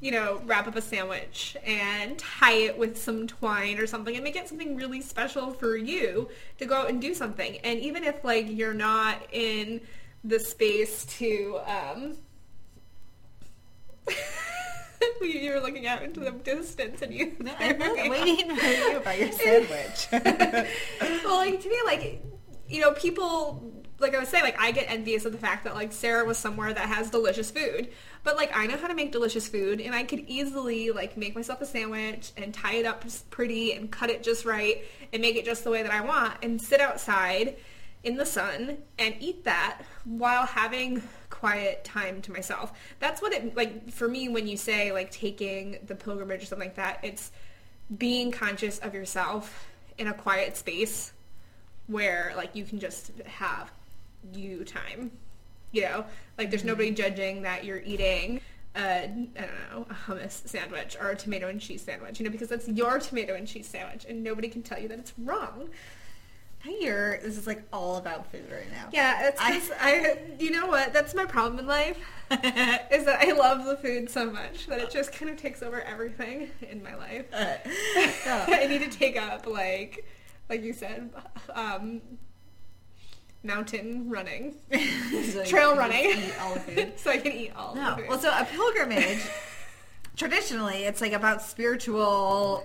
you 0.00 0.10
know, 0.10 0.42
wrap 0.44 0.66
up 0.66 0.76
a 0.76 0.82
sandwich 0.82 1.56
and 1.64 2.18
tie 2.18 2.52
it 2.52 2.76
with 2.76 2.94
some 2.98 3.26
twine 3.26 3.78
or 3.78 3.86
something 3.86 4.14
and 4.14 4.22
make 4.22 4.36
it 4.36 4.46
something 4.46 4.76
really 4.76 5.00
special 5.00 5.50
for 5.50 5.78
you 5.78 6.28
to 6.58 6.66
go 6.66 6.74
out 6.76 6.90
and 6.90 7.00
do 7.00 7.14
something. 7.14 7.56
And 7.64 7.80
even 7.80 8.04
if 8.04 8.22
like 8.22 8.46
you're 8.50 8.74
not 8.74 9.16
in 9.32 9.80
the 10.22 10.38
space 10.38 11.06
to 11.06 11.58
um 11.66 12.16
you're 15.22 15.60
looking 15.60 15.86
out 15.86 16.02
into 16.02 16.20
the 16.20 16.30
distance 16.30 17.02
and 17.02 17.12
you 17.12 17.36
No, 17.38 17.52
I'm 17.58 17.78
waiting 17.78 18.48
to 18.48 18.54
hear 18.54 18.90
you 18.90 18.96
about 18.98 19.18
your 19.18 19.32
sandwich. 19.32 20.08
well, 21.24 21.36
like 21.36 21.60
to 21.60 21.68
me, 21.68 21.76
like 21.84 22.22
you 22.68 22.80
know, 22.80 22.92
people 22.92 23.72
like 23.98 24.14
I 24.14 24.18
was 24.18 24.28
saying, 24.28 24.44
like 24.44 24.60
I 24.60 24.70
get 24.72 24.86
envious 24.88 25.24
of 25.24 25.32
the 25.32 25.38
fact 25.38 25.64
that 25.64 25.74
like 25.74 25.92
Sarah 25.92 26.24
was 26.24 26.38
somewhere 26.38 26.72
that 26.72 26.88
has 26.88 27.10
delicious 27.10 27.50
food, 27.50 27.90
but 28.22 28.36
like 28.36 28.50
I 28.54 28.66
know 28.66 28.76
how 28.76 28.88
to 28.88 28.94
make 28.94 29.12
delicious 29.12 29.48
food, 29.48 29.80
and 29.80 29.94
I 29.94 30.04
could 30.04 30.20
easily 30.26 30.90
like 30.90 31.16
make 31.16 31.34
myself 31.34 31.60
a 31.60 31.66
sandwich 31.66 32.32
and 32.36 32.52
tie 32.52 32.74
it 32.74 32.86
up 32.86 33.04
pretty 33.30 33.72
and 33.72 33.90
cut 33.90 34.10
it 34.10 34.22
just 34.22 34.44
right 34.44 34.84
and 35.12 35.22
make 35.22 35.36
it 35.36 35.44
just 35.44 35.64
the 35.64 35.70
way 35.70 35.82
that 35.82 35.92
I 35.92 36.00
want, 36.00 36.34
and 36.42 36.60
sit 36.60 36.80
outside 36.80 37.56
in 38.02 38.16
the 38.16 38.26
sun 38.26 38.76
and 38.98 39.14
eat 39.18 39.44
that 39.44 39.82
while 40.04 40.44
having 40.44 41.02
quiet 41.34 41.82
time 41.82 42.22
to 42.22 42.32
myself. 42.32 42.72
That's 43.00 43.20
what 43.20 43.32
it 43.32 43.56
like 43.56 43.90
for 43.90 44.06
me 44.06 44.28
when 44.28 44.46
you 44.46 44.56
say 44.56 44.92
like 44.92 45.10
taking 45.10 45.78
the 45.84 45.96
pilgrimage 45.96 46.42
or 46.42 46.46
something 46.46 46.68
like 46.68 46.76
that. 46.76 47.00
It's 47.02 47.32
being 47.98 48.30
conscious 48.30 48.78
of 48.78 48.94
yourself 48.94 49.66
in 49.98 50.06
a 50.06 50.14
quiet 50.14 50.56
space 50.56 51.12
where 51.88 52.32
like 52.36 52.54
you 52.54 52.64
can 52.64 52.78
just 52.78 53.10
have 53.26 53.72
you 54.32 54.64
time. 54.64 55.10
You 55.72 55.82
know, 55.82 56.04
like 56.38 56.50
there's 56.50 56.62
nobody 56.62 56.90
mm-hmm. 56.90 57.02
judging 57.02 57.42
that 57.42 57.64
you're 57.64 57.82
eating 57.82 58.40
a, 58.76 59.02
I 59.02 59.06
don't 59.06 59.34
know, 59.34 59.86
a 59.90 59.94
hummus 59.94 60.46
sandwich 60.46 60.96
or 61.00 61.10
a 61.10 61.16
tomato 61.16 61.48
and 61.48 61.60
cheese 61.60 61.82
sandwich, 61.82 62.20
you 62.20 62.24
know, 62.24 62.30
because 62.30 62.48
that's 62.48 62.68
your 62.68 63.00
tomato 63.00 63.34
and 63.34 63.46
cheese 63.46 63.66
sandwich 63.66 64.06
and 64.08 64.22
nobody 64.22 64.48
can 64.48 64.62
tell 64.62 64.78
you 64.78 64.86
that 64.86 65.00
it's 65.00 65.12
wrong. 65.18 65.68
I 66.66 66.68
hear 66.68 67.20
this 67.22 67.36
is 67.36 67.46
like 67.46 67.62
all 67.72 67.96
about 67.98 68.30
food 68.32 68.44
right 68.50 68.70
now. 68.72 68.88
Yeah, 68.90 69.28
it's 69.28 69.38
'cause 69.40 69.70
I, 69.80 70.18
you 70.38 70.50
know 70.50 70.66
what? 70.66 70.92
That's 70.94 71.14
my 71.14 71.26
problem 71.26 71.58
in 71.58 71.66
life 71.66 71.98
is 72.30 73.04
that 73.04 73.18
I 73.20 73.32
love 73.32 73.66
the 73.66 73.76
food 73.76 74.08
so 74.08 74.30
much 74.30 74.66
that 74.68 74.80
it 74.80 74.90
just 74.90 75.12
kind 75.12 75.30
of 75.30 75.36
takes 75.36 75.62
over 75.62 75.82
everything 75.82 76.50
in 76.62 76.82
my 76.82 76.94
life. 76.94 77.26
Uh, 77.32 77.56
I 78.48 78.66
need 78.66 78.80
to 78.80 78.88
take 78.96 79.16
up 79.20 79.46
like, 79.46 80.06
like 80.48 80.62
you 80.62 80.72
said, 80.72 81.10
um, 81.54 82.00
mountain 83.42 84.08
running, 84.08 84.54
So 85.32 85.44
trail 85.44 85.76
running, 85.76 86.06
eat 86.18 86.32
all 86.40 86.54
the 86.54 86.60
food. 86.60 86.92
so 86.98 87.10
I 87.10 87.18
can 87.18 87.32
eat 87.32 87.52
all 87.54 87.74
No. 87.74 87.90
the 87.90 87.96
food. 87.96 88.08
Well, 88.08 88.18
so 88.18 88.30
a 88.30 88.44
pilgrimage, 88.44 89.20
traditionally, 90.16 90.84
it's 90.84 91.00
like 91.02 91.12
about 91.12 91.42
spiritual, 91.42 92.64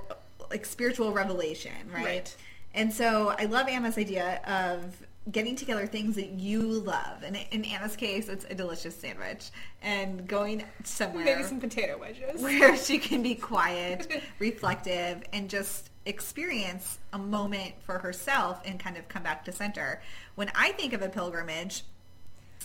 like 0.49 0.65
spiritual 0.65 1.11
revelation, 1.11 1.73
right? 1.93 2.05
Right. 2.05 2.35
And 2.73 2.93
so 2.93 3.33
I 3.37 3.45
love 3.45 3.67
Anna's 3.67 3.97
idea 3.97 4.41
of 4.45 4.95
getting 5.31 5.55
together 5.55 5.85
things 5.85 6.15
that 6.15 6.29
you 6.31 6.61
love. 6.61 7.23
And 7.23 7.37
in 7.51 7.65
Anna's 7.65 7.95
case, 7.95 8.29
it's 8.29 8.45
a 8.45 8.55
delicious 8.55 8.95
sandwich 8.95 9.49
and 9.81 10.27
going 10.27 10.63
somewhere 10.83 11.25
Maybe 11.25 11.43
some 11.43 11.59
potato 11.59 11.97
wedges. 11.97 12.41
where 12.41 12.75
she 12.75 12.97
can 12.97 13.21
be 13.21 13.35
quiet, 13.35 14.23
reflective, 14.39 15.23
and 15.33 15.49
just 15.49 15.89
experience 16.05 16.97
a 17.13 17.17
moment 17.17 17.73
for 17.83 17.99
herself 17.99 18.61
and 18.65 18.79
kind 18.79 18.97
of 18.97 19.07
come 19.07 19.23
back 19.23 19.45
to 19.45 19.51
center. 19.51 20.01
When 20.35 20.51
I 20.55 20.71
think 20.71 20.93
of 20.93 21.01
a 21.01 21.09
pilgrimage 21.09 21.83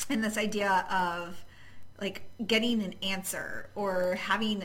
and 0.08 0.23
this 0.23 0.38
idea 0.38 0.87
of 0.90 1.44
like 2.00 2.23
getting 2.46 2.82
an 2.82 2.94
answer 3.02 3.68
or 3.75 4.14
having 4.14 4.64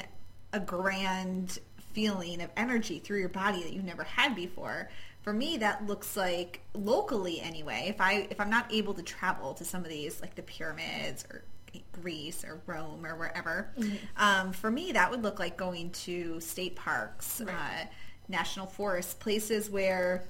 a 0.53 0.59
grand 0.59 1.59
feeling 1.93 2.41
of 2.41 2.49
energy 2.55 2.99
through 2.99 3.19
your 3.19 3.29
body 3.29 3.61
that 3.63 3.73
you've 3.73 3.83
never 3.83 4.03
had 4.03 4.35
before, 4.35 4.89
for 5.29 5.33
me 5.33 5.57
that 5.57 5.85
looks 5.85 6.17
like 6.17 6.61
locally 6.73 7.39
anyway. 7.39 7.85
If 7.87 8.01
I 8.01 8.27
if 8.31 8.39
I'm 8.41 8.49
not 8.49 8.65
able 8.73 8.95
to 8.95 9.03
travel 9.03 9.53
to 9.53 9.63
some 9.63 9.83
of 9.83 9.89
these 9.89 10.21
like 10.21 10.33
the 10.33 10.41
pyramids 10.41 11.23
or 11.29 11.43
Greece 11.91 12.43
or 12.43 12.59
Rome 12.65 13.05
or 13.05 13.15
wherever, 13.15 13.69
um, 14.17 14.51
for 14.53 14.71
me 14.71 14.91
that 14.93 15.11
would 15.11 15.21
look 15.21 15.37
like 15.37 15.55
going 15.55 15.91
to 15.91 16.39
state 16.41 16.75
parks, 16.75 17.41
Right. 17.45 17.53
uh, 17.53 17.85
national 18.27 18.65
forests, 18.65 19.13
places 19.13 19.69
where 19.69 20.23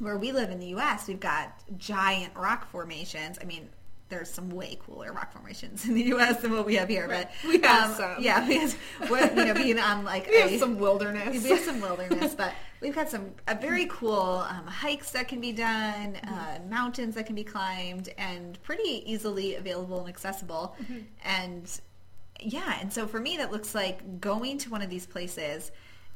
where 0.00 0.18
we 0.18 0.32
live 0.32 0.50
in 0.50 0.60
the 0.60 0.66
U.S., 0.68 1.08
we've 1.08 1.18
got 1.20 1.52
giant 1.78 2.34
rock 2.36 2.70
formations. 2.70 3.38
I 3.40 3.44
mean, 3.44 3.68
there's 4.10 4.30
some 4.30 4.50
way 4.50 4.78
cooler 4.86 5.12
rock 5.14 5.32
formations 5.32 5.86
in 5.88 5.94
the 5.94 6.02
U.S. 6.14 6.42
than 6.42 6.52
what 6.52 6.66
we 6.66 6.74
have 6.76 6.88
here, 6.90 7.06
but 7.08 7.30
um, 7.44 7.50
We 7.50 7.60
have 7.60 7.94
some. 7.96 8.16
Yeah, 8.22 8.46
because 8.46 8.76
you 9.00 9.44
know, 9.46 9.54
being 9.54 9.78
on 9.78 10.04
like 10.04 10.26
We 10.30 10.40
have 10.40 10.58
some 10.58 10.78
wilderness. 10.78 11.42
we 11.42 11.48
have 11.50 11.60
some 11.60 11.80
wilderness, 11.80 12.34
but 12.34 12.52
we've 12.80 12.94
got 12.94 13.08
some 13.08 13.32
a 13.46 13.54
very 13.54 13.86
cool 13.86 14.44
um, 14.48 14.66
hikes 14.66 15.10
that 15.12 15.28
can 15.28 15.40
be 15.40 15.52
done, 15.52 16.16
uh, 16.16 16.58
mountains 16.68 17.14
that 17.14 17.26
can 17.26 17.34
be 17.34 17.44
climbed, 17.44 18.08
and 18.18 18.62
pretty 18.62 19.02
easily 19.10 19.56
available 19.56 20.00
and 20.00 20.08
accessible. 20.08 20.76
And 21.24 21.80
yeah, 22.40 22.78
and 22.80 22.92
so 22.92 23.06
for 23.06 23.20
me, 23.20 23.36
that 23.36 23.52
looks 23.52 23.74
like 23.74 24.20
going 24.20 24.58
to 24.58 24.70
one 24.70 24.82
of 24.82 24.90
these 24.90 25.06
places 25.06 25.70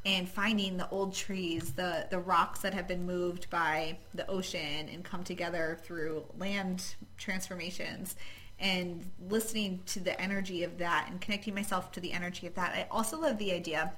and 0.06 0.28
finding 0.28 0.76
the 0.76 0.88
old 0.90 1.14
trees, 1.14 1.73
the 1.73 2.06
the 2.11 2.18
rocks 2.18 2.61
that 2.61 2.75
have 2.75 2.87
been 2.87 3.06
moved 3.06 3.49
by 3.50 3.99
the 4.14 4.26
ocean 4.28 4.88
and 4.92 5.04
come 5.04 5.25
together 5.25 5.78
through 5.83 6.25
land 6.38 6.94
transformations 7.16 8.16
and 8.61 9.11
listening 9.28 9.80
to 9.87 10.00
the 10.00 10.18
energy 10.21 10.62
of 10.62 10.78
that 10.78 11.09
and 11.11 11.21
connecting 11.21 11.54
myself 11.54 11.90
to 11.92 12.00
the 12.00 12.12
energy 12.12 12.47
of 12.47 12.54
that. 12.54 12.73
I 12.75 12.87
also 12.90 13.21
love 13.21 13.38
the 13.38 13.52
idea 13.52 13.92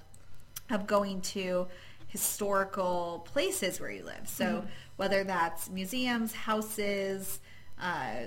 of 0.71 0.87
going 0.87 1.21
to 1.21 1.67
historical 2.07 3.27
places 3.31 3.81
where 3.81 3.91
you 3.91 4.05
live. 4.05 4.27
So 4.29 4.65
whether 4.97 5.25
that's 5.25 5.69
museums, 5.71 6.33
houses, 6.35 7.41
uh, 7.81 8.27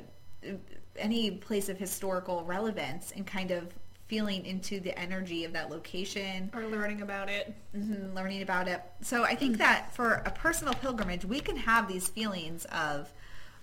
any 0.97 1.31
place 1.31 1.69
of 1.69 1.77
historical 1.77 2.43
relevance 2.43 3.11
and 3.15 3.25
kind 3.25 3.51
of 3.51 3.73
feeling 4.07 4.45
into 4.45 4.79
the 4.79 4.97
energy 4.97 5.45
of 5.45 5.53
that 5.53 5.69
location, 5.69 6.49
or 6.55 6.65
learning 6.65 7.01
about 7.01 7.29
it. 7.29 7.53
mhm, 7.75 8.13
learning 8.15 8.41
about 8.41 8.67
it. 8.67 8.81
So 9.01 9.23
I 9.23 9.35
think 9.35 9.57
that 9.59 9.93
for 9.93 10.23
a 10.25 10.31
personal 10.31 10.73
pilgrimage, 10.73 11.25
we 11.25 11.39
can 11.39 11.55
have 11.55 11.87
these 11.87 12.07
feelings 12.09 12.65
of 12.65 13.11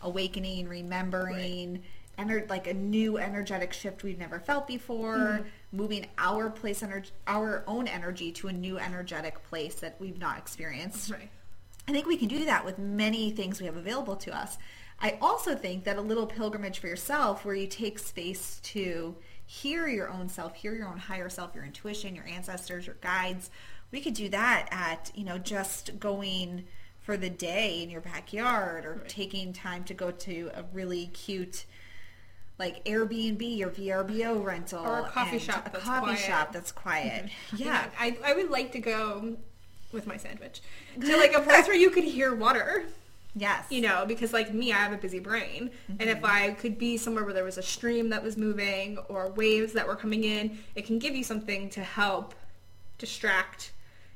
awakening, 0.02 0.68
remembering, 0.68 1.82
ener- 2.16 2.48
like 2.48 2.68
a 2.68 2.74
new 2.74 3.18
energetic 3.18 3.72
shift 3.72 4.04
we've 4.04 4.18
never 4.18 4.38
felt 4.38 4.68
before, 4.68 5.46
moving 5.72 6.06
our 6.18 6.50
place, 6.50 6.82
ener- 6.82 7.10
our 7.26 7.64
own 7.66 7.88
energy 7.88 8.32
to 8.32 8.48
a 8.48 8.52
new 8.52 8.78
energetic 8.78 9.42
place 9.44 9.76
that 9.76 9.96
we've 10.00 10.18
not 10.18 10.38
experienced. 10.38 11.10
Right. 11.10 11.30
I 11.88 11.92
think 11.92 12.06
we 12.06 12.16
can 12.16 12.28
do 12.28 12.44
that 12.46 12.64
with 12.64 12.78
many 12.78 13.30
things 13.30 13.60
we 13.60 13.66
have 13.66 13.76
available 13.76 14.16
to 14.16 14.36
us. 14.36 14.58
I 15.00 15.18
also 15.20 15.54
think 15.54 15.84
that 15.84 15.96
a 15.96 16.00
little 16.00 16.26
pilgrimage 16.26 16.78
for 16.78 16.88
yourself 16.88 17.44
where 17.44 17.54
you 17.54 17.66
take 17.66 17.98
space 17.98 18.60
to 18.64 19.14
hear 19.44 19.86
your 19.86 20.10
own 20.10 20.28
self, 20.28 20.54
hear 20.54 20.74
your 20.74 20.88
own 20.88 20.98
higher 20.98 21.28
self, 21.28 21.54
your 21.54 21.64
intuition, 21.64 22.14
your 22.14 22.26
ancestors, 22.26 22.86
your 22.86 22.96
guides. 23.00 23.50
We 23.92 24.00
could 24.00 24.14
do 24.14 24.28
that 24.30 24.68
at, 24.70 25.12
you 25.14 25.24
know, 25.24 25.38
just 25.38 26.00
going 26.00 26.64
for 27.00 27.16
the 27.16 27.30
day 27.30 27.82
in 27.82 27.90
your 27.90 28.00
backyard 28.00 28.84
or 28.84 29.04
taking 29.06 29.52
time 29.52 29.84
to 29.84 29.94
go 29.94 30.10
to 30.10 30.50
a 30.54 30.64
really 30.72 31.06
cute 31.08 31.66
like 32.58 32.84
Airbnb 32.84 33.60
or 33.62 33.70
VRBO 33.70 34.42
rental 34.42 34.84
Or 34.84 35.00
a 35.00 35.08
coffee 35.08 35.38
shop 35.38 35.66
a 35.66 35.70
that's 35.70 35.84
coffee 35.84 36.04
quiet. 36.04 36.18
shop 36.18 36.52
that's 36.52 36.72
quiet. 36.72 37.24
Mm-hmm. 37.24 37.56
Yeah. 37.56 37.84
I, 37.98 38.16
I 38.24 38.34
would 38.34 38.50
like 38.50 38.72
to 38.72 38.78
go 38.78 39.36
with 39.92 40.06
my 40.06 40.16
sandwich 40.16 40.62
to 41.00 41.16
like 41.18 41.34
a 41.34 41.40
place 41.40 41.66
where 41.66 41.76
you 41.76 41.90
could 41.90 42.04
hear 42.04 42.34
water. 42.34 42.84
Yes. 43.38 43.66
you 43.68 43.82
know, 43.82 44.06
because 44.06 44.32
like 44.32 44.54
me, 44.54 44.72
I 44.72 44.76
have 44.76 44.92
a 44.92 44.96
busy 44.96 45.18
brain. 45.18 45.70
And 45.88 46.08
if 46.08 46.18
mm-hmm. 46.18 46.26
I 46.26 46.50
could 46.52 46.78
be 46.78 46.96
somewhere 46.96 47.22
where 47.22 47.34
there 47.34 47.44
was 47.44 47.58
a 47.58 47.62
stream 47.62 48.08
that 48.08 48.22
was 48.22 48.38
moving 48.38 48.96
or 49.10 49.28
waves 49.28 49.74
that 49.74 49.86
were 49.86 49.96
coming 49.96 50.24
in, 50.24 50.58
it 50.74 50.86
can 50.86 50.98
give 50.98 51.14
you 51.14 51.22
something 51.22 51.68
to 51.70 51.80
help 51.80 52.34
distract 52.96 53.72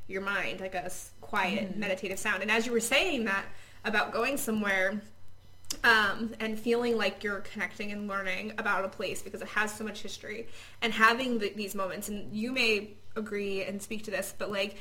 your 0.09 0.23
mind, 0.23 0.61
like 0.61 0.75
a 0.75 0.91
quiet 1.21 1.71
mm-hmm. 1.71 1.81
meditative 1.81 2.19
sound. 2.19 2.41
And 2.41 2.51
as 2.51 2.65
you 2.65 2.73
were 2.73 2.81
saying 2.81 3.27
that 3.27 3.45
about 3.85 4.11
going 4.11 4.39
somewhere 4.39 5.03
um, 5.85 6.35
and 6.41 6.59
feeling 6.59 6.97
like 6.97 7.25
you're 7.25 7.41
connecting 7.41 7.93
and 7.93 8.09
learning 8.09 8.53
about 8.59 8.85
a 8.85 8.89
place 8.89 9.23
because 9.23 9.41
it 9.41 9.49
has 9.49 9.73
so 9.73 9.85
much 9.85 10.03
history 10.03 10.49
and 10.83 10.93
having 10.93 11.39
the, 11.39 11.53
these 11.57 11.75
moments, 11.75 12.09
and 12.09 12.35
you 12.35 12.53
may 12.53 12.91
agree 13.17 13.65
and 13.65 13.81
speak 13.81 14.05
to 14.05 14.11
this, 14.11 14.35
but 14.37 14.51
like 14.51 14.77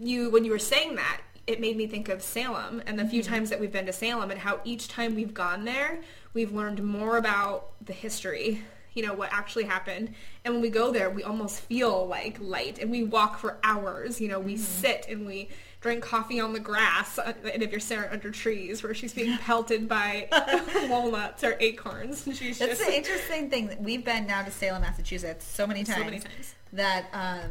you, 0.00 0.30
when 0.30 0.44
you 0.44 0.50
were 0.50 0.58
saying 0.58 0.96
that, 0.96 1.20
it 1.46 1.60
made 1.60 1.76
me 1.76 1.86
think 1.86 2.08
of 2.08 2.22
Salem 2.22 2.82
and 2.86 2.98
the 2.98 3.06
few 3.06 3.22
times 3.22 3.50
that 3.50 3.60
we've 3.60 3.72
been 3.72 3.86
to 3.86 3.92
Salem 3.92 4.30
and 4.30 4.40
how 4.40 4.60
each 4.64 4.88
time 4.88 5.14
we've 5.14 5.34
gone 5.34 5.64
there, 5.64 6.00
we've 6.34 6.52
learned 6.52 6.82
more 6.82 7.16
about 7.16 7.72
the 7.84 7.92
history, 7.92 8.62
you 8.94 9.06
know, 9.06 9.14
what 9.14 9.32
actually 9.32 9.64
happened. 9.64 10.12
And 10.44 10.54
when 10.54 10.60
we 10.60 10.70
go 10.70 10.90
there, 10.90 11.08
we 11.08 11.22
almost 11.22 11.60
feel 11.60 12.06
like 12.06 12.38
light 12.40 12.78
and 12.78 12.90
we 12.90 13.04
walk 13.04 13.38
for 13.38 13.58
hours, 13.62 14.20
you 14.20 14.26
know, 14.28 14.40
we 14.40 14.56
sit 14.56 15.06
and 15.08 15.24
we 15.24 15.50
drink 15.86 16.02
coffee 16.02 16.40
on 16.40 16.52
the 16.52 16.58
grass. 16.60 17.16
uh, 17.18 17.32
And 17.54 17.62
if 17.62 17.70
you're 17.70 17.78
staring 17.80 18.10
under 18.10 18.30
trees 18.32 18.82
where 18.82 18.92
she's 18.92 19.14
being 19.14 19.38
pelted 19.38 19.88
by 19.88 20.28
walnuts 20.90 21.44
or 21.44 21.56
acorns, 21.60 22.26
and 22.26 22.36
she's 22.36 22.58
That's 22.58 22.78
just 22.78 22.86
the 22.90 22.96
interesting 22.96 23.48
thing. 23.50 23.68
that 23.68 23.80
We've 23.80 24.04
been 24.04 24.26
now 24.26 24.42
to 24.42 24.50
Salem, 24.50 24.82
Massachusetts 24.82 25.44
so 25.46 25.64
many 25.66 25.84
times, 25.84 25.98
So 25.98 26.04
many 26.04 26.18
times. 26.18 26.54
that 26.72 27.06
um, 27.12 27.50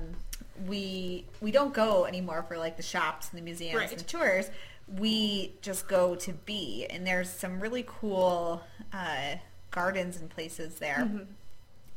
we 0.67 1.25
we 1.41 1.51
don't 1.51 1.73
go 1.73 2.05
anymore 2.05 2.43
for 2.47 2.57
like 2.57 2.75
the 2.77 2.83
shops 2.83 3.29
and 3.31 3.39
the 3.39 3.43
museums 3.43 3.75
Right. 3.77 3.89
and 3.91 3.99
the 3.99 4.03
tours. 4.03 4.49
We 4.99 5.53
just 5.61 5.87
go 5.87 6.15
to 6.15 6.33
be, 6.33 6.85
and 6.89 7.07
there's 7.07 7.29
some 7.29 7.59
really 7.61 7.85
cool 7.87 8.61
uh, 8.93 9.35
gardens 9.71 10.17
and 10.19 10.29
places 10.29 10.75
there 10.75 10.97
Mm-hmm. 10.99 11.23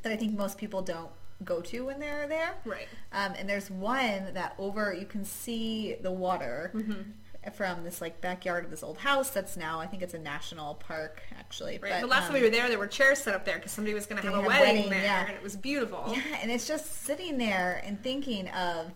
that 0.02 0.12
I 0.12 0.16
think 0.16 0.38
most 0.38 0.56
people 0.56 0.82
don't 0.82 1.10
go 1.44 1.60
to 1.60 1.86
when 1.86 2.00
they're 2.00 2.26
there. 2.26 2.54
Right. 2.64 2.88
Um, 3.12 3.34
and 3.38 3.48
there's 3.48 3.70
one 3.70 4.34
that 4.34 4.54
over 4.58 4.92
you 4.92 5.06
can 5.06 5.24
see 5.24 5.96
the 6.00 6.10
water 6.10 6.72
Mm-hmm. 6.74 7.50
from 7.54 7.84
this 7.84 8.00
like 8.00 8.20
backyard 8.20 8.64
of 8.64 8.70
this 8.70 8.82
old 8.82 8.98
house 8.98 9.30
that's 9.30 9.56
now 9.56 9.80
I 9.80 9.86
think 9.86 10.02
it's 10.02 10.14
a 10.14 10.18
national 10.18 10.74
park 10.74 11.22
actually. 11.38 11.78
Right. 11.78 11.92
But, 11.92 12.00
the 12.00 12.06
last 12.06 12.24
um, 12.26 12.32
time 12.32 12.42
we 12.42 12.42
were 12.42 12.50
there, 12.50 12.68
there 12.68 12.78
were 12.78 12.86
chairs 12.86 13.20
set 13.20 13.34
up 13.34 13.44
there 13.44 13.56
because 13.56 13.72
somebody 13.72 13.94
was 13.94 14.06
going 14.06 14.20
to 14.20 14.28
have 14.28 14.44
a 14.44 14.46
wedding, 14.46 14.76
wedding, 14.76 14.90
there, 14.90 15.02
yeah. 15.02 15.26
and 15.26 15.36
it 15.36 15.42
was 15.42 15.56
beautiful. 15.56 16.04
Yeah, 16.08 16.38
and 16.42 16.50
it's 16.50 16.66
just 16.66 17.04
sitting 17.04 17.38
there 17.38 17.82
and 17.84 18.02
thinking 18.02 18.48
of 18.48 18.92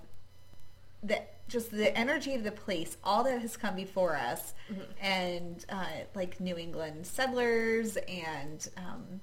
the 1.03 1.23
just 1.49 1.71
the 1.71 1.97
energy 1.97 2.35
of 2.35 2.45
the 2.45 2.53
place, 2.53 2.97
all 3.05 3.25
that 3.25 3.41
has 3.41 3.57
come 3.57 3.77
before 3.77 4.17
us, 4.17 4.55
and 5.01 5.65
uh, 5.69 5.85
like 6.15 6.41
New 6.41 6.57
England 6.57 7.07
settlers, 7.07 7.97
and 8.09 8.69
um, 8.77 9.21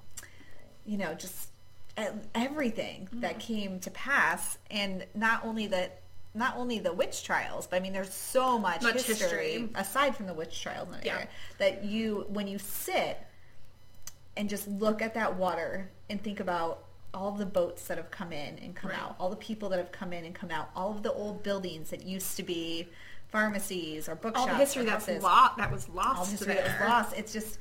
you 0.84 0.96
know, 0.96 1.14
just 1.14 1.49
everything 2.34 3.08
that 3.14 3.38
mm-hmm. 3.38 3.40
came 3.40 3.80
to 3.80 3.90
pass, 3.90 4.58
and 4.70 5.04
not 5.14 5.44
only 5.44 5.66
that. 5.68 5.96
Not 6.32 6.56
only 6.56 6.78
the 6.78 6.92
witch 6.92 7.24
trials, 7.24 7.66
but 7.66 7.74
I 7.74 7.80
mean, 7.80 7.92
there's 7.92 8.14
so 8.14 8.56
much, 8.56 8.82
Much 8.82 9.02
history, 9.02 9.16
history. 9.54 9.68
aside 9.74 10.14
from 10.14 10.26
the 10.26 10.32
witch 10.32 10.62
trials 10.62 10.86
Yeah. 11.02 11.14
area 11.14 11.28
that 11.58 11.84
you, 11.84 12.24
when 12.28 12.46
you 12.46 12.56
sit 12.56 13.18
and 14.36 14.48
just 14.48 14.68
look 14.68 15.02
at 15.02 15.14
that 15.14 15.34
water 15.34 15.90
and 16.08 16.22
think 16.22 16.38
about 16.38 16.84
all 17.12 17.32
the 17.32 17.46
boats 17.46 17.88
that 17.88 17.96
have 17.96 18.12
come 18.12 18.32
in 18.32 18.60
and 18.60 18.76
come 18.76 18.92
Right. 18.92 19.00
out, 19.00 19.16
all 19.18 19.28
the 19.28 19.34
people 19.34 19.68
that 19.70 19.78
have 19.78 19.90
come 19.90 20.12
in 20.12 20.24
and 20.24 20.32
come 20.32 20.52
out, 20.52 20.70
all 20.76 20.92
of 20.92 21.02
the 21.02 21.12
old 21.12 21.42
buildings 21.42 21.90
that 21.90 22.04
used 22.04 22.36
to 22.36 22.44
be 22.44 22.88
pharmacies 23.32 24.08
or 24.08 24.14
bookshops. 24.14 24.48
All 24.48 24.54
the 24.54 24.54
history 24.54 24.84
that's 24.84 25.08
lost 25.08 25.56
that 25.56 25.72
was 25.72 25.88
lost 25.88 26.18
all 26.18 26.24
the 26.26 26.30
history 26.30 26.54
there. 26.54 26.62
that 26.62 26.80
was 26.80 26.88
lost. 26.88 27.18
It's 27.18 27.32
just, 27.32 27.58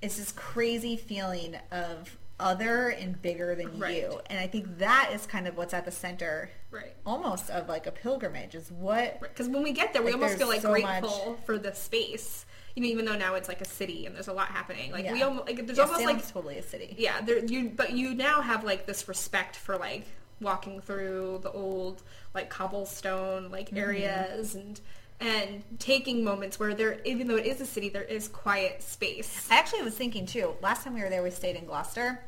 it's 0.00 0.16
this 0.16 0.32
crazy 0.32 0.96
feeling 0.96 1.56
of 1.70 2.16
other 2.42 2.88
and 2.88 3.20
bigger 3.20 3.54
than 3.54 3.78
Right. 3.78 3.96
you, 3.96 4.20
and 4.26 4.38
I 4.38 4.46
think 4.46 4.78
that 4.78 5.10
is 5.12 5.26
kind 5.26 5.46
of 5.46 5.56
what's 5.56 5.74
at 5.74 5.84
the 5.84 5.90
center, 5.90 6.50
Right. 6.70 6.94
almost 7.06 7.50
of 7.50 7.68
like 7.68 7.86
a 7.86 7.92
pilgrimage. 7.92 8.54
Is 8.54 8.70
what 8.72 9.20
Because 9.20 9.48
when 9.48 9.62
we 9.62 9.72
get 9.72 9.92
there, 9.92 10.02
we 10.02 10.12
Like, 10.12 10.20
almost 10.20 10.38
feel 10.38 10.48
like 10.48 10.62
so 10.62 10.70
grateful 10.72 11.38
for 11.46 11.58
the 11.58 11.74
space. 11.74 12.46
You 12.76 12.82
know, 12.84 12.88
even 12.88 13.04
though 13.04 13.16
now 13.16 13.34
it's 13.34 13.48
like 13.48 13.60
a 13.60 13.64
city 13.66 14.06
and 14.06 14.14
there's 14.14 14.28
a 14.28 14.32
lot 14.32 14.48
happening. 14.48 14.92
Like 14.92 15.10
we 15.10 15.22
almost 15.22 15.46
like 15.48 15.66
there's 15.66 15.76
yeah, 15.78 15.84
almost 15.84 16.00
Salem's 16.02 16.22
like 16.24 16.32
totally 16.32 16.58
a 16.58 16.62
city. 16.62 16.94
yeah, 16.98 17.20
there 17.20 17.44
you 17.44 17.68
but 17.74 17.92
you 17.92 18.14
now 18.14 18.40
have 18.42 18.62
like 18.64 18.86
this 18.86 19.08
respect 19.08 19.56
for 19.56 19.76
like 19.76 20.06
walking 20.40 20.80
through 20.80 21.40
the 21.42 21.50
old 21.52 22.02
like 22.34 22.48
cobblestone 22.48 23.50
like 23.50 23.66
Mm-hmm. 23.68 23.76
areas 23.78 24.54
and 24.54 24.80
and 25.20 25.62
taking 25.78 26.24
moments 26.24 26.58
where 26.58 26.74
there 26.74 26.98
even 27.04 27.28
though 27.28 27.36
it 27.36 27.46
is 27.46 27.60
a 27.60 27.66
city 27.66 27.88
there 27.88 28.02
is 28.02 28.28
quiet 28.28 28.82
space. 28.82 29.46
I 29.50 29.56
actually 29.58 29.82
was 29.82 29.94
thinking 29.94 30.26
too. 30.26 30.54
Last 30.62 30.84
time 30.84 30.94
we 30.94 31.02
were 31.02 31.10
there, 31.10 31.22
we 31.22 31.30
stayed 31.30 31.56
in 31.56 31.66
Gloucester, 31.66 32.20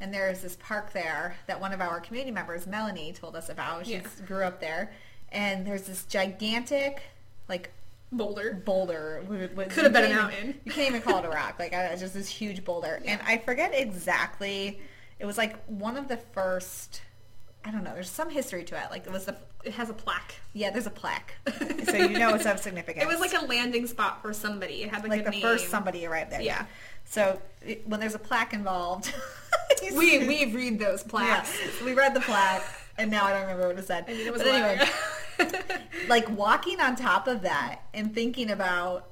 and 0.00 0.12
there's 0.12 0.40
this 0.40 0.56
park 0.60 0.92
there 0.92 1.36
that 1.46 1.60
one 1.60 1.72
of 1.72 1.80
our 1.80 2.00
community 2.00 2.30
members, 2.32 2.66
Melanie, 2.66 3.12
told 3.12 3.36
us 3.36 3.48
about. 3.48 3.86
She 3.86 3.92
Yeah. 3.94 4.02
grew 4.26 4.44
up 4.44 4.60
there, 4.60 4.92
and 5.30 5.66
there's 5.66 5.82
this 5.82 6.04
gigantic, 6.04 7.02
like 7.48 7.70
Boulder. 8.10 8.54
boulder. 8.64 9.22
Could 9.68 9.84
have 9.84 9.92
been 9.92 10.10
a 10.10 10.14
mountain. 10.14 10.38
even- 10.48 10.60
You 10.64 10.72
can't 10.72 10.88
even 10.88 11.02
call 11.02 11.18
it 11.18 11.26
a 11.26 11.28
rock. 11.28 11.56
Like 11.58 11.74
uh, 11.74 11.88
it's 11.92 12.00
just 12.00 12.14
this 12.14 12.28
huge 12.28 12.64
boulder, 12.64 13.02
and 13.04 13.20
I 13.26 13.36
forget 13.38 13.72
exactly. 13.74 14.80
It 15.18 15.26
was 15.26 15.36
like 15.36 15.62
one 15.66 15.96
of 15.98 16.08
the 16.08 16.16
first. 16.16 17.02
I 17.64 17.70
don't 17.70 17.84
know. 17.84 17.92
There's 17.92 18.10
some 18.10 18.30
history 18.30 18.64
to 18.64 18.76
it. 18.76 18.90
Like 18.90 19.06
it 19.06 19.12
was 19.12 19.26
the 19.26 19.36
It 19.64 19.72
has 19.74 19.90
a 19.90 19.94
plaque. 19.94 20.36
yeah. 20.54 20.70
There's 20.70 20.86
a 20.86 20.90
plaque, 20.90 21.34
so 21.84 21.96
you 21.96 22.18
know 22.18 22.34
it's 22.34 22.46
of 22.46 22.58
significance. 22.60 23.04
It 23.04 23.08
was 23.08 23.20
like 23.20 23.34
a 23.34 23.44
landing 23.44 23.86
spot 23.86 24.22
for 24.22 24.32
somebody. 24.32 24.82
It 24.84 24.90
had 24.90 25.02
like, 25.02 25.10
like 25.10 25.24
the 25.24 25.30
name. 25.32 25.42
first 25.42 25.68
somebody 25.68 26.06
arrived 26.06 26.30
there. 26.32 26.40
Yeah. 26.40 26.66
So 27.04 27.40
it, 27.66 27.86
when 27.88 28.00
there's 28.00 28.14
a 28.14 28.18
plaque 28.18 28.52
involved, 28.54 29.12
We 29.94 30.26
we 30.26 30.46
read 30.52 30.78
those 30.78 31.02
yeah, 31.04 31.10
plaques. 31.10 31.58
we 31.84 31.92
read 31.94 32.14
the 32.14 32.20
plaque, 32.20 32.64
and 32.96 33.10
now 33.10 33.24
I 33.26 33.32
don't 33.32 33.42
remember 33.42 33.68
what 33.68 33.78
it 33.78 33.86
said. 33.86 34.04
I 34.08 34.12
mean, 34.12 34.26
it 34.26 34.32
was 34.32 34.42
but 34.42 34.52
anyway, 34.52 34.88
like 36.08 36.28
walking 36.30 36.80
on 36.80 36.96
top 36.96 37.28
of 37.28 37.42
that 37.42 37.80
and 37.94 38.14
thinking 38.14 38.50
about 38.50 39.06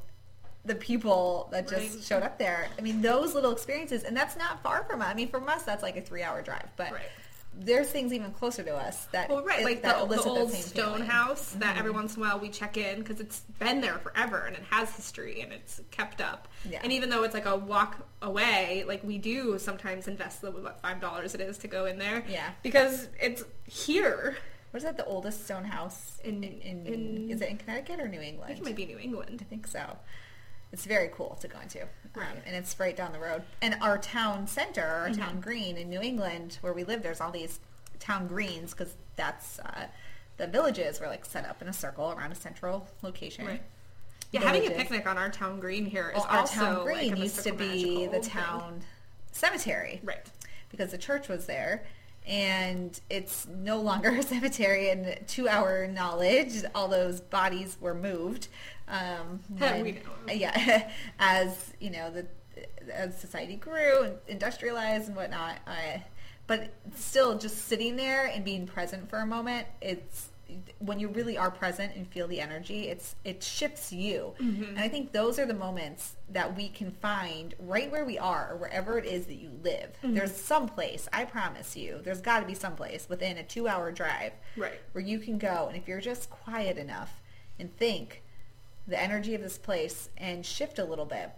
the 0.64 0.74
people 0.74 1.48
that 1.52 1.68
just 1.68 1.94
Right. 1.94 2.04
showed 2.04 2.22
up 2.24 2.38
there. 2.38 2.68
I 2.78 2.80
mean, 2.82 3.00
those 3.00 3.34
little 3.34 3.52
experiences, 3.52 4.02
and 4.02 4.16
that's 4.16 4.36
not 4.36 4.62
far 4.62 4.82
from 4.84 5.00
us. 5.02 5.08
I 5.08 5.14
mean, 5.14 5.28
from 5.28 5.48
us, 5.48 5.62
that's 5.62 5.82
like 5.82 5.96
a 5.96 6.00
three-hour 6.00 6.42
drive, 6.42 6.68
but. 6.76 6.92
Right. 6.92 7.02
There's 7.58 7.88
things 7.88 8.12
even 8.12 8.32
closer 8.32 8.62
to 8.62 8.74
us 8.76 9.06
that 9.12 9.30
Well, 9.30 9.42
right, 9.42 9.64
like 9.64 9.80
that 9.82 10.08
the, 10.08 10.16
the 10.16 10.22
old 10.22 10.52
stone 10.52 10.72
feeling. 10.74 11.00
Mm-hmm. 11.02 11.10
house 11.10 11.52
that 11.52 11.78
every 11.78 11.90
once 11.90 12.14
in 12.16 12.22
a 12.22 12.26
while 12.26 12.38
we 12.38 12.50
check 12.50 12.76
in 12.76 12.98
because 12.98 13.18
it's 13.18 13.40
been 13.58 13.80
there 13.80 13.98
forever 13.98 14.40
and 14.46 14.54
it 14.54 14.62
has 14.70 14.94
history 14.94 15.40
and 15.40 15.52
it's 15.52 15.80
kept 15.90 16.20
up. 16.20 16.48
Yeah. 16.68 16.80
And 16.82 16.92
even 16.92 17.08
though 17.08 17.22
it's 17.22 17.32
like 17.34 17.46
a 17.46 17.56
walk 17.56 18.06
away, 18.20 18.84
like 18.86 19.02
we 19.02 19.16
do 19.18 19.58
sometimes 19.58 20.06
invest 20.06 20.42
the 20.42 20.50
what 20.50 20.80
five 20.82 21.00
dollars 21.00 21.34
it 21.34 21.40
is 21.40 21.56
to 21.58 21.68
go 21.68 21.86
in 21.86 21.98
there. 21.98 22.24
Yeah. 22.28 22.50
Because 22.62 23.08
it's 23.20 23.42
here. 23.64 24.36
What 24.72 24.78
is 24.78 24.84
that? 24.84 24.98
The 24.98 25.06
oldest 25.06 25.44
stone 25.46 25.64
house 25.64 26.18
In- 26.24 26.44
in, 26.44 26.86
in- 26.86 27.30
is 27.30 27.40
it 27.40 27.48
in 27.48 27.56
Connecticut 27.56 27.98
or 28.00 28.08
New 28.08 28.20
England? 28.20 28.52
it 28.58 28.62
might 28.62 28.76
be 28.76 28.84
New 28.84 28.98
England. 28.98 29.38
I 29.40 29.44
think 29.44 29.66
so. 29.66 29.96
It's 30.72 30.84
very 30.84 31.08
cool 31.14 31.36
to 31.40 31.48
go 31.48 31.58
into, 31.60 31.82
um, 32.16 32.22
and 32.44 32.54
it's 32.56 32.78
right 32.78 32.96
down 32.96 33.12
the 33.12 33.18
road. 33.20 33.42
And 33.62 33.76
our 33.80 33.98
town 33.98 34.46
center, 34.46 34.84
our 34.84 35.08
Mm-hmm. 35.08 35.20
town 35.20 35.40
green 35.40 35.76
in 35.76 35.88
New 35.88 36.00
England, 36.00 36.58
where 36.60 36.72
we 36.72 36.84
live, 36.84 37.02
there's 37.02 37.20
all 37.20 37.30
these 37.30 37.60
town 38.00 38.26
greens 38.26 38.72
because 38.72 38.94
that's 39.14 39.58
uh, 39.60 39.86
the 40.36 40.46
villages 40.46 41.00
were 41.00 41.06
like 41.06 41.24
set 41.24 41.46
up 41.46 41.62
in 41.62 41.68
a 41.68 41.72
circle 41.72 42.12
around 42.12 42.32
a 42.32 42.34
central 42.34 42.86
location. 43.02 43.46
Right. 43.46 43.62
Yeah, 44.32 44.40
having 44.42 44.66
a 44.66 44.70
picnic 44.70 45.06
on 45.06 45.16
our 45.16 45.30
town 45.30 45.60
green 45.60 45.86
here 45.86 46.10
is 46.10 46.16
Well, 46.16 46.26
our 46.28 46.38
also 46.40 46.54
town 46.60 46.74
like, 46.84 46.84
green 46.84 47.14
a 47.14 47.16
used 47.16 47.42
to 47.44 47.52
be 47.52 48.06
the 48.06 48.12
thing. 48.20 48.22
town 48.22 48.80
cemetery, 49.32 50.00
Right. 50.02 50.26
because 50.70 50.90
the 50.90 50.98
church 50.98 51.28
was 51.28 51.46
there 51.46 51.86
and 52.26 53.00
it's 53.08 53.46
no 53.46 53.80
longer 53.80 54.10
a 54.10 54.22
cemetery 54.34 54.90
and 54.90 55.18
to 55.28 55.48
our 55.48 55.86
knowledge. 55.86 56.62
All 56.74 56.88
those 56.88 57.20
bodies 57.20 57.76
were 57.80 57.94
moved 57.94 58.48
um, 58.88 59.40
when- 59.48 59.82
we 59.82 59.92
know? 59.92 60.00
yeah 60.32 60.90
as 61.18 61.72
you 61.80 61.90
know 61.90 62.10
the 62.10 62.26
as 62.92 63.16
society 63.18 63.56
grew 63.56 64.02
and 64.02 64.14
industrialized 64.28 65.08
and 65.08 65.16
whatnot 65.16 65.58
uh, 65.66 65.98
but 66.46 66.72
still 66.94 67.36
just 67.36 67.66
sitting 67.66 67.96
there 67.96 68.26
and 68.26 68.44
being 68.44 68.66
present 68.66 69.10
for 69.10 69.18
a 69.18 69.26
moment 69.26 69.66
it's 69.80 70.28
when 70.78 71.00
you 71.00 71.08
really 71.08 71.36
are 71.36 71.50
present 71.50 71.94
and 71.96 72.06
feel 72.06 72.28
the 72.28 72.40
energy 72.40 72.88
it's 72.88 73.16
it 73.24 73.42
shifts 73.42 73.92
you. 73.92 74.32
And 74.38 74.78
i 74.78 74.88
think 74.88 75.12
those 75.12 75.38
are 75.38 75.46
the 75.46 75.54
moments 75.54 76.16
that 76.30 76.56
we 76.56 76.68
can 76.68 76.90
find 76.92 77.54
right 77.58 77.90
where 77.90 78.04
we 78.04 78.18
are 78.18 78.52
or 78.52 78.56
wherever 78.56 78.96
it 78.98 79.04
is 79.06 79.26
that 79.26 79.34
you 79.36 79.50
live. 79.62 79.90
There's 80.02 80.34
some 80.36 80.68
place 80.68 81.08
i 81.12 81.24
promise 81.24 81.76
you 81.76 82.00
there's 82.04 82.20
got 82.20 82.40
to 82.40 82.46
be 82.46 82.54
some 82.54 82.76
place 82.76 83.08
within 83.08 83.38
a 83.38 83.42
two 83.42 83.66
hour 83.68 83.90
drive 83.90 84.32
Right. 84.56 84.78
where 84.92 85.04
you 85.04 85.18
can 85.18 85.38
go. 85.38 85.66
And 85.68 85.76
if 85.76 85.88
you're 85.88 86.00
just 86.00 86.30
quiet 86.30 86.76
enough 86.78 87.20
and 87.58 87.74
think 87.76 88.22
the 88.86 89.00
energy 89.02 89.34
of 89.34 89.42
this 89.42 89.58
place 89.58 90.10
and 90.16 90.46
shift 90.46 90.78
a 90.78 90.84
little 90.84 91.06
bit 91.06 91.30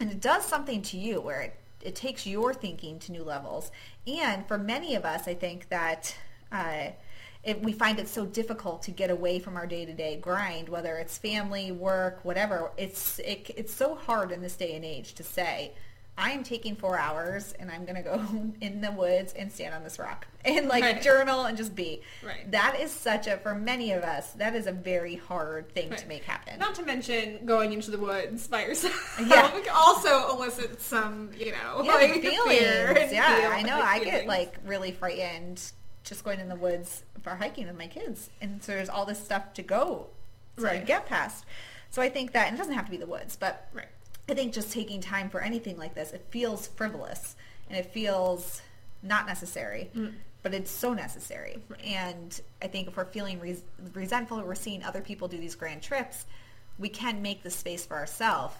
and 0.00 0.10
it 0.10 0.20
does 0.20 0.44
something 0.44 0.80
to 0.82 0.96
you 0.96 1.20
where 1.20 1.42
it, 1.42 1.54
it 1.82 1.94
takes 1.94 2.26
your 2.26 2.54
thinking 2.54 2.98
to 3.00 3.12
new 3.12 3.22
levels. 3.22 3.70
And 4.06 4.46
for 4.48 4.56
many 4.56 4.94
of 4.94 5.04
us 5.04 5.28
i 5.28 5.34
think 5.34 5.68
that 5.68 6.16
uh, 6.50 6.88
it, 7.44 7.60
we 7.62 7.72
find 7.72 7.98
it 7.98 8.08
so 8.08 8.24
difficult 8.24 8.82
to 8.82 8.90
get 8.92 9.10
away 9.10 9.38
from 9.40 9.56
our 9.56 9.66
day-to-day 9.66 10.18
grind 10.20 10.68
whether 10.68 10.96
it's 10.96 11.18
family 11.18 11.72
work 11.72 12.24
whatever 12.24 12.70
it's 12.76 13.18
it, 13.20 13.50
it's 13.56 13.74
so 13.74 13.94
hard 13.94 14.30
in 14.30 14.40
this 14.42 14.54
day 14.56 14.74
and 14.74 14.84
age 14.84 15.14
to 15.14 15.24
say 15.24 15.72
i'm 16.18 16.44
taking 16.44 16.76
four 16.76 16.98
hours 16.98 17.52
and 17.58 17.70
i'm 17.70 17.84
going 17.84 17.96
to 17.96 18.02
go 18.02 18.20
in 18.60 18.80
the 18.80 18.92
woods 18.92 19.32
and 19.32 19.50
stand 19.50 19.74
on 19.74 19.82
this 19.82 19.98
rock 19.98 20.26
and 20.44 20.68
like 20.68 20.82
Right. 20.84 21.00
journal 21.02 21.44
and 21.46 21.56
just 21.56 21.74
be 21.74 22.02
Right. 22.24 22.48
that 22.52 22.78
is 22.80 22.90
such 22.92 23.26
a 23.26 23.38
for 23.38 23.54
many 23.54 23.92
of 23.92 24.02
us 24.04 24.32
that 24.34 24.54
is 24.54 24.66
a 24.66 24.72
very 24.72 25.16
hard 25.16 25.70
thing 25.72 25.90
to 25.90 26.06
make 26.06 26.22
happen 26.24 26.58
Not 26.60 26.74
to 26.76 26.82
mention 26.84 27.44
going 27.46 27.72
into 27.72 27.90
the 27.90 27.98
woods 27.98 28.46
by 28.46 28.66
yourself. 28.66 29.20
Yeah. 29.26 29.50
also 29.74 30.36
elicits 30.36 30.84
some, 30.84 31.30
you 31.36 31.52
know, 31.52 31.82
yeah, 31.82 31.94
like 31.94 32.12
feelings. 32.20 33.12
Yeah, 33.12 33.40
feel- 33.40 33.50
I 33.50 33.62
know. 33.62 33.80
I 33.80 33.98
get 33.98 34.04
feelings. 34.10 34.28
like 34.28 34.54
really 34.66 34.92
frightened 34.92 35.62
just 36.04 36.24
going 36.24 36.40
in 36.40 36.48
the 36.48 36.56
woods 36.56 37.02
for 37.22 37.30
hiking 37.30 37.66
with 37.66 37.76
my 37.78 37.86
kids, 37.86 38.30
and 38.40 38.62
so 38.62 38.72
there's 38.72 38.88
all 38.88 39.04
this 39.04 39.22
stuff 39.22 39.52
to 39.54 39.62
go 39.62 40.08
to 40.56 40.62
Right. 40.62 40.84
get 40.84 41.06
past. 41.06 41.44
So 41.90 42.02
I 42.02 42.08
think 42.08 42.32
that 42.32 42.46
and 42.48 42.56
it 42.56 42.58
doesn't 42.58 42.74
have 42.74 42.84
to 42.86 42.90
be 42.90 42.96
the 42.96 43.06
woods, 43.06 43.36
but 43.36 43.68
Right. 43.72 43.88
I 44.28 44.34
think 44.34 44.52
just 44.52 44.72
taking 44.72 45.00
time 45.00 45.28
for 45.30 45.40
anything 45.40 45.76
like 45.78 45.94
this, 45.94 46.12
it 46.12 46.24
feels 46.30 46.66
frivolous 46.68 47.36
and 47.68 47.76
it 47.78 47.92
feels 47.92 48.62
not 49.02 49.26
necessary, 49.26 49.90
mm. 49.94 50.14
but 50.42 50.54
it's 50.54 50.70
so 50.70 50.92
necessary. 50.94 51.62
And 51.84 52.40
I 52.60 52.68
think 52.68 52.88
if 52.88 52.96
we're 52.96 53.04
feeling 53.06 53.40
res- 53.40 53.62
resentful 53.94 54.40
or 54.40 54.44
we're 54.44 54.54
seeing 54.54 54.82
other 54.84 55.00
people 55.00 55.28
do 55.28 55.38
these 55.38 55.54
grand 55.54 55.82
trips, 55.82 56.24
we 56.78 56.88
can 56.88 57.20
make 57.22 57.42
the 57.42 57.50
space 57.50 57.84
for 57.84 57.96
ourselves, 57.96 58.54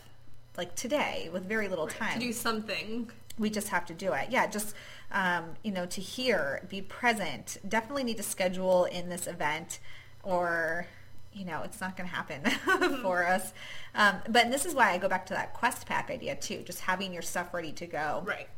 like 0.57 0.75
today, 0.75 1.31
with 1.33 1.45
very 1.47 1.69
little 1.69 1.87
time 1.87 2.15
to 2.21 2.27
do 2.27 2.33
something. 2.33 3.11
we 3.39 3.49
just 3.51 3.69
have 3.69 3.87
to 3.87 3.95
do 3.95 4.13
it. 4.13 4.29
Yeah, 4.31 4.47
just 4.47 4.75
um, 5.13 5.55
you 5.63 5.71
know, 5.71 5.87
to 5.87 6.01
hear, 6.01 6.67
be 6.69 6.83
present. 6.83 7.59
Definitely 7.69 8.05
need 8.05 8.17
to 8.17 8.23
schedule 8.23 8.85
in 8.85 9.09
this 9.09 9.27
event, 9.27 9.79
or 10.23 10.87
you 11.33 11.45
know, 11.45 11.63
it's 11.63 11.81
not 11.81 11.97
going 11.97 12.09
to 12.09 12.15
happen 12.15 12.99
for 13.03 13.27
us. 13.27 13.53
Um, 13.95 14.17
but 14.29 14.51
this 14.51 14.67
is 14.67 14.75
why 14.75 14.93
I 14.93 14.99
go 14.99 15.09
back 15.09 15.27
to 15.27 15.35
that 15.35 15.55
quest 15.55 15.87
pack 15.87 16.11
idea 16.11 16.37
too. 16.37 16.63
Just 16.63 16.81
having 16.81 17.13
your 17.13 17.23
stuff 17.23 17.55
ready 17.55 17.73
to 17.73 17.87
go, 17.87 18.23
Right. 18.27 18.49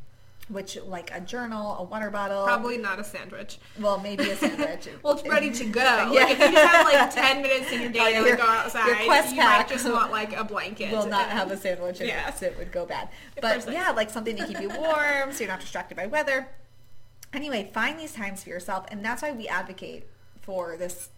Which 0.49 0.77
like 0.85 1.11
a 1.15 1.21
journal, 1.21 1.77
a 1.79 1.83
water 1.85 2.11
bottle, 2.11 2.45
Probably 2.45 2.77
not 2.77 2.99
a 3.01 3.05
sandwich. 3.05 3.59
well, 3.81 3.99
maybe 3.99 4.29
a 4.31 4.37
sandwich. 4.37 4.89
Well, 5.03 5.15
it's 5.19 5.27
ready 5.29 5.51
to 5.51 5.65
go. 5.65 5.81
Yeah. 6.13 6.25
Like 6.25 6.39
if 6.41 6.51
you 6.53 6.57
have 6.59 6.85
like 6.87 7.15
ten 7.15 7.43
minutes 7.43 7.73
in 7.73 7.81
your 7.83 7.91
day 7.91 8.15
to 8.15 8.23
like, 8.23 8.37
go 8.37 8.45
outside, 8.45 8.87
your 8.87 8.97
quest 9.07 9.35
you 9.35 9.41
pack 9.41 9.67
might 9.69 9.75
just 9.75 9.91
want 9.91 10.13
like 10.13 10.37
a 10.37 10.45
blanket. 10.45 10.93
will 10.93 11.07
not 11.07 11.31
have 11.31 11.51
a 11.51 11.57
sandwich 11.57 12.01
in 12.01 12.09
Yeah. 12.09 12.29
it, 12.29 12.43
it 12.43 12.59
would 12.59 12.73
go 12.73 12.85
bad. 12.85 13.09
But 13.41 13.71
yeah, 13.73 13.91
like 13.91 14.11
something 14.11 14.37
to 14.37 14.47
keep 14.47 14.61
you 14.61 14.69
warm, 14.79 15.33
so 15.33 15.41
you're 15.41 15.49
not 15.49 15.61
distracted 15.61 15.97
by 15.97 16.07
weather. 16.07 16.49
Anyway, 17.33 17.71
find 17.75 17.99
these 17.99 18.13
times 18.13 18.43
for 18.45 18.51
yourself, 18.51 18.85
and 18.91 19.05
that's 19.05 19.23
why 19.23 19.33
we 19.33 19.49
advocate 19.49 20.07
for 20.43 20.77
this 20.77 21.09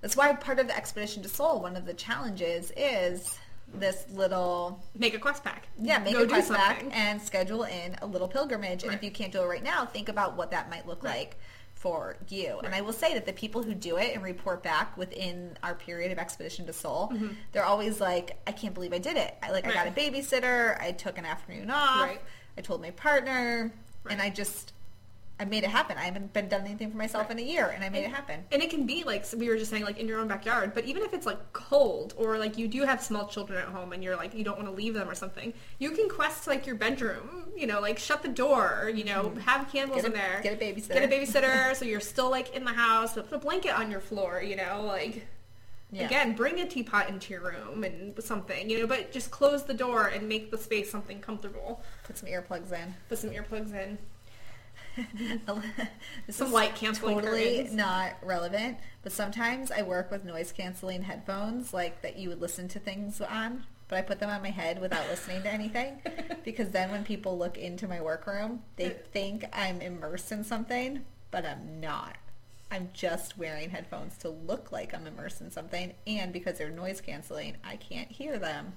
That's 0.00 0.16
why 0.16 0.32
part 0.34 0.58
of 0.58 0.68
the 0.68 0.76
Expedition 0.76 1.22
to 1.22 1.28
Soul, 1.28 1.60
one 1.60 1.76
of 1.76 1.86
the 1.86 1.94
challenges 1.94 2.70
is 2.76 3.38
this 3.74 4.06
little 4.10 4.82
Make 4.96 5.14
a 5.14 5.18
quest 5.18 5.42
pack. 5.44 5.68
yeah, 5.80 5.98
make 5.98 6.14
Go 6.14 6.22
a 6.22 6.26
quest 6.26 6.48
something. 6.48 6.92
and 6.92 7.20
schedule 7.20 7.64
in 7.64 7.96
a 8.00 8.06
little 8.06 8.28
pilgrimage. 8.28 8.84
And 8.84 8.92
if 8.94 9.02
you 9.02 9.10
can't 9.10 9.32
do 9.32 9.42
it 9.42 9.46
right 9.46 9.62
now, 9.62 9.84
think 9.84 10.08
about 10.08 10.36
what 10.36 10.50
that 10.52 10.70
might 10.70 10.86
look 10.86 11.02
Right. 11.02 11.18
like 11.18 11.36
for 11.74 12.16
you. 12.30 12.60
And 12.64 12.74
I 12.74 12.80
will 12.80 12.92
say 12.92 13.12
that 13.14 13.26
the 13.26 13.32
people 13.34 13.62
who 13.62 13.74
do 13.74 13.98
it 13.98 14.14
and 14.14 14.22
report 14.24 14.62
back 14.62 14.96
within 14.96 15.58
our 15.62 15.74
period 15.74 16.10
of 16.10 16.18
Expedition 16.18 16.64
to 16.66 16.72
Soul, 16.72 17.12
they're 17.52 17.64
always 17.66 18.00
like, 18.00 18.38
I 18.46 18.52
can't 18.52 18.72
believe 18.72 18.92
I 18.94 18.98
did 18.98 19.16
it. 19.16 19.34
I 19.42 19.50
like 19.50 19.66
I 19.66 19.72
got 19.74 19.86
a 19.86 19.90
Mm-hmm. 19.90 20.14
Babysitter, 20.16 20.80
I 20.80 20.92
took 20.92 21.18
an 21.18 21.26
afternoon 21.26 21.70
off, 21.70 22.02
Right. 22.02 22.20
I 22.56 22.60
told 22.62 22.80
my 22.80 22.92
partner, 22.92 23.72
and 24.08 24.22
I 24.22 24.30
just 24.30 24.72
I 25.38 25.44
made 25.44 25.64
it 25.64 25.68
happen. 25.70 25.98
I 25.98 26.04
haven't 26.04 26.32
been 26.32 26.48
done 26.48 26.62
anything 26.62 26.90
for 26.90 26.96
myself 26.96 27.30
in 27.30 27.38
a 27.38 27.42
year 27.42 27.66
and 27.74 27.84
I 27.84 27.90
made 27.90 28.04
it 28.04 28.10
happen. 28.10 28.42
And 28.52 28.62
it 28.62 28.70
can 28.70 28.86
be 28.86 29.04
like 29.04 29.26
we 29.36 29.48
were 29.50 29.58
just 29.58 29.70
saying, 29.70 29.84
like 29.84 29.98
in 29.98 30.08
your 30.08 30.18
own 30.18 30.28
backyard. 30.28 30.72
But 30.72 30.86
even 30.86 31.02
if 31.02 31.12
it's 31.12 31.26
like 31.26 31.52
cold 31.52 32.14
or 32.16 32.38
like 32.38 32.56
you 32.56 32.66
do 32.68 32.84
have 32.84 33.02
small 33.02 33.26
children 33.26 33.58
at 33.58 33.68
home 33.68 33.92
and 33.92 34.02
you're 34.02 34.16
like 34.16 34.32
you 34.34 34.44
don't 34.44 34.56
want 34.56 34.66
to 34.68 34.74
leave 34.74 34.94
them 34.94 35.10
or 35.10 35.14
something, 35.14 35.52
you 35.78 35.90
can 35.90 36.08
quest 36.08 36.44
to, 36.44 36.50
like 36.50 36.66
your 36.66 36.76
bedroom. 36.76 37.44
You 37.54 37.66
know, 37.66 37.80
like 37.80 37.98
shut 37.98 38.22
the 38.22 38.28
door. 38.28 38.90
You 38.94 39.04
know, 39.04 39.34
have 39.44 39.70
candles 39.70 40.04
Mm-hmm. 40.04 40.12
A- 40.12 40.14
in 40.14 40.22
there. 40.22 40.40
get 40.42 40.54
a 40.54 40.64
babysitter. 40.64 40.94
Get 40.94 41.04
a 41.04 41.08
babysitter, 41.08 41.76
so 41.76 41.84
you're 41.84 42.00
still 42.00 42.30
like 42.30 42.54
in 42.56 42.64
the 42.64 42.72
house. 42.72 43.14
But 43.14 43.28
put 43.28 43.36
a 43.36 43.38
blanket 43.40 43.78
on 43.78 43.90
your 43.90 44.00
floor. 44.00 44.42
You 44.42 44.56
know, 44.56 44.84
like. 44.86 45.26
Yeah. 45.92 46.06
Again, 46.06 46.34
bring 46.34 46.58
a 46.58 46.66
teapot 46.66 47.08
into 47.08 47.32
your 47.32 47.42
room 47.42 47.84
and 47.84 48.12
something, 48.20 48.68
you 48.68 48.80
know, 48.80 48.88
but 48.88 49.12
just 49.12 49.30
close 49.30 49.62
the 49.62 49.72
door 49.72 50.08
and 50.08 50.28
make 50.28 50.50
the 50.50 50.58
space 50.58 50.90
something 50.90 51.20
comfortable. 51.20 51.80
Put 52.02 52.18
some 52.18 52.28
earplugs 52.28 52.72
in. 52.72 52.92
Put 53.08 53.18
some 53.18 53.30
earplugs 53.30 53.72
in. 53.72 53.96
Some 56.30 56.52
canceling 56.74 57.16
totally 57.16 57.56
curtains. 57.56 57.74
not 57.74 58.14
relevant 58.22 58.78
but 59.02 59.12
sometimes 59.12 59.70
i 59.70 59.82
work 59.82 60.10
with 60.10 60.24
noise 60.24 60.52
canceling 60.52 61.02
headphones 61.02 61.72
like 61.74 62.02
that 62.02 62.16
you 62.16 62.28
would 62.28 62.40
listen 62.40 62.68
to 62.68 62.78
things 62.78 63.20
on 63.20 63.64
but 63.88 63.98
i 63.98 64.02
put 64.02 64.18
them 64.20 64.30
on 64.30 64.42
my 64.42 64.50
head 64.50 64.80
without 64.80 65.06
listening 65.08 65.42
to 65.42 65.52
anything 65.52 66.00
because 66.44 66.70
then 66.70 66.90
when 66.90 67.04
people 67.04 67.36
look 67.36 67.58
into 67.58 67.86
my 67.86 68.00
workroom 68.00 68.62
they 68.76 68.86
uh. 68.86 68.98
think 69.12 69.44
i'm 69.52 69.80
immersed 69.80 70.32
in 70.32 70.42
something 70.44 71.04
but 71.30 71.44
i'm 71.44 71.80
not. 71.80 72.16
I'm 72.70 72.90
just 72.92 73.38
wearing 73.38 73.70
headphones 73.70 74.16
to 74.18 74.28
look 74.28 74.72
like 74.72 74.94
i'm 74.94 75.06
immersed 75.06 75.40
in 75.40 75.50
something 75.50 75.92
and 76.06 76.32
because 76.32 76.58
they're 76.58 76.70
noise 76.70 77.00
canceling 77.00 77.56
i 77.64 77.76
can't 77.76 78.10
hear 78.10 78.38
them 78.38 78.72